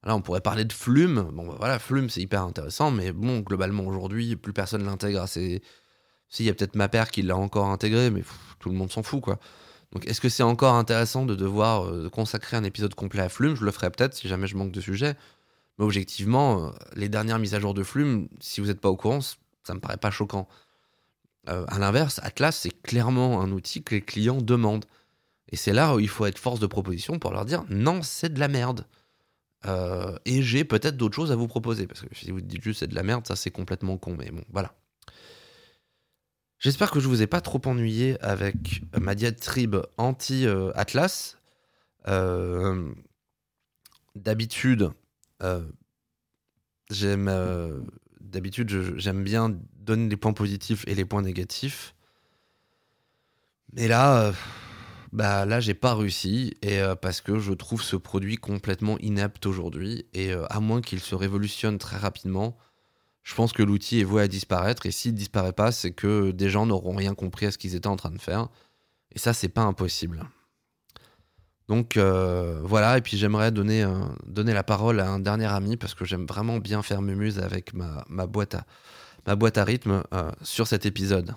Là, 0.04 0.16
on 0.16 0.22
pourrait 0.22 0.42
parler 0.42 0.66
de 0.66 0.74
Flume. 0.74 1.30
Bon, 1.34 1.48
bah, 1.48 1.56
voilà, 1.60 1.80
Flume, 1.80 2.10
c'est 2.10 2.22
hyper 2.22 2.42
intéressant, 2.44 2.92
mais 2.92 3.12
bon, 3.12 3.40
globalement, 3.40 3.86
aujourd'hui, 3.86 4.36
plus 4.36 4.54
personne 4.54 4.84
l'intègre. 4.84 5.28
C'est... 5.28 5.62
Si, 6.30 6.46
y 6.46 6.50
a 6.50 6.54
peut-être 6.54 6.76
ma 6.76 6.88
père 6.88 7.12
qui 7.12 7.22
l'a 7.22 7.36
encore 7.36 7.68
intégré, 7.68 8.10
mais 8.10 8.24
tout 8.60 8.70
le 8.70 8.76
monde 8.76 8.92
s'en 8.92 9.04
fout, 9.04 9.22
quoi. 9.22 9.38
Donc, 9.92 10.08
est-ce 10.08 10.22
que 10.22 10.30
c'est 10.30 10.44
encore 10.44 10.76
intéressant 10.76 11.26
de 11.26 11.36
devoir 11.36 11.86
euh, 11.86 12.10
consacrer 12.10 12.56
un 12.56 12.64
épisode 12.64 12.96
complet 12.96 13.22
à 13.22 13.30
Flume? 13.30 13.56
Je 13.56 13.66
le 13.66 13.72
ferai 13.72 13.90
peut-être 13.90 14.16
si 14.16 14.30
jamais 14.30 14.48
je 14.48 14.56
manque 14.56 14.72
de 14.72 14.80
sujet. 14.80 15.16
Mais 15.78 15.86
objectivement, 15.86 16.68
euh, 16.68 16.72
les 16.96 17.10
dernières 17.10 17.40
mises 17.40 17.54
à 17.54 17.60
jour 17.60 17.74
de 17.74 17.84
Flume, 17.84 18.30
si 18.40 18.62
vous 18.62 18.68
n'êtes 18.68 18.80
pas 18.80 18.90
au 18.90 18.96
courant, 18.96 19.20
ça 19.22 19.74
me 19.74 19.80
paraît 19.80 19.98
pas 19.98 20.10
choquant. 20.10 20.48
Euh, 21.50 21.66
à 21.68 21.80
l'inverse, 21.80 22.20
Atlas, 22.24 22.56
c'est 22.56 22.82
clairement 22.82 23.42
un 23.42 23.52
outil 23.52 23.84
que 23.84 23.96
les 23.96 24.02
clients 24.02 24.42
demandent. 24.42 24.86
Et 25.50 25.58
c'est 25.58 25.74
là 25.74 25.96
où 25.96 26.00
il 26.00 26.08
faut 26.08 26.26
être 26.26 26.40
force 26.40 26.60
de 26.60 26.68
proposition 26.68 27.20
pour 27.20 27.32
leur 27.32 27.46
dire 27.46 27.66
non, 27.70 28.02
c'est 28.04 28.34
de 28.34 28.40
la 28.40 28.48
merde. 28.48 28.86
Euh, 29.66 30.18
et 30.26 30.42
j'ai 30.42 30.64
peut-être 30.64 30.98
d'autres 30.98 31.16
choses 31.16 31.32
à 31.32 31.36
vous 31.36 31.48
proposer. 31.48 31.88
Parce 31.88 32.02
que 32.02 32.08
si 32.14 32.32
vous 32.32 32.42
dites 32.42 32.64
juste 32.64 32.80
c'est 32.80 32.88
de 32.88 32.96
la 32.96 33.04
merde, 33.04 33.28
ça 33.28 33.36
c'est 33.36 33.52
complètement 33.52 33.98
con. 33.98 34.16
Mais 34.18 34.32
bon, 34.32 34.44
voilà. 34.52 34.74
J'espère 36.60 36.92
que 36.92 37.00
je 37.00 37.08
vous 37.08 37.22
ai 37.22 37.28
pas 37.28 37.42
trop 37.42 37.62
ennuyé 37.66 38.22
avec 38.22 38.84
ma 39.00 39.16
diatribe 39.16 39.78
anti-Atlas. 39.98 41.38
Euh, 42.08 42.94
d'habitude, 44.16 44.92
euh, 45.42 45.64
j'aime 46.90 47.32
d'habitude 48.20 48.70
j'aime 48.98 49.24
bien 49.24 49.58
donner 49.76 50.08
les 50.08 50.18
points 50.18 50.34
positifs 50.34 50.84
et 50.88 50.96
les 50.96 51.06
points 51.06 51.24
négatifs. 51.24 51.96
Mais 53.74 53.88
là, 53.88 54.34
bah 55.12 55.46
là, 55.46 55.60
j'ai 55.60 55.74
pas 55.74 55.94
réussi 55.94 56.56
et 56.62 56.80
euh, 56.80 56.96
parce 56.96 57.20
que 57.20 57.38
je 57.38 57.52
trouve 57.52 57.82
ce 57.82 57.98
produit 57.98 58.38
complètement 58.38 58.98
inepte 59.00 59.46
aujourd'hui 59.46 60.06
et 60.14 60.32
euh, 60.32 60.46
à 60.50 60.62
moins 60.62 60.82
qu'il 60.82 61.02
se 61.02 61.16
révolutionne 61.16 61.78
très 61.78 61.98
rapidement, 61.98 62.58
je 63.24 63.36
pense 63.36 63.52
que 63.52 63.62
l'outil 63.62 64.00
est 64.00 64.06
voué 64.06 64.22
à 64.22 64.28
disparaître 64.30 64.86
et 64.86 64.92
s'il 64.92 65.14
disparaît 65.14 65.52
pas, 65.52 65.74
c'est 65.74 65.92
que 65.92 66.32
des 66.32 66.50
gens 66.50 66.66
n'auront 66.66 66.96
rien 66.96 67.14
compris 67.14 67.46
à 67.46 67.52
ce 67.52 67.58
qu'ils 67.58 67.76
étaient 67.76 67.88
en 67.88 67.98
train 67.98 68.12
de 68.12 68.22
faire 68.22 68.48
et 69.12 69.20
ça, 69.20 69.34
c'est 69.34 69.50
pas 69.50 69.64
impossible. 69.64 70.24
Donc 71.68 71.98
voilà, 71.98 72.98
et 72.98 73.02
puis 73.02 73.18
j'aimerais 73.18 73.52
donner, 73.52 73.86
donner 74.26 74.54
la 74.54 74.64
parole 74.64 75.00
à 75.00 75.10
un 75.10 75.20
dernier 75.20 75.46
ami 75.46 75.78
parce 75.78 75.94
que 75.94 76.04
j'aime 76.04 76.26
vraiment 76.26 76.58
bien 76.58 76.82
faire 76.82 77.02
mumuse 77.02 77.40
avec 77.40 77.74
ma, 77.74 78.04
ma, 78.10 78.28
boîte, 78.28 78.56
à, 78.56 78.66
ma 79.26 79.36
boîte 79.38 79.58
à 79.58 79.64
rythme 79.64 80.04
sur 80.42 80.68
cet 80.68 80.86
épisode. 80.86 81.34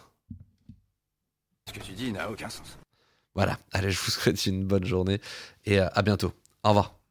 Ce 1.68 1.72
que 1.72 1.80
tu 1.80 1.92
dis 1.92 2.10
n'a 2.10 2.28
aucun 2.28 2.48
sens. 2.48 2.78
Voilà, 3.34 3.58
allez, 3.72 3.90
je 3.90 4.00
vous 4.00 4.10
souhaite 4.10 4.46
une 4.46 4.64
bonne 4.64 4.84
journée 4.84 5.20
et 5.64 5.78
à 5.78 6.02
bientôt. 6.02 6.32
Au 6.62 6.68
revoir. 6.70 7.03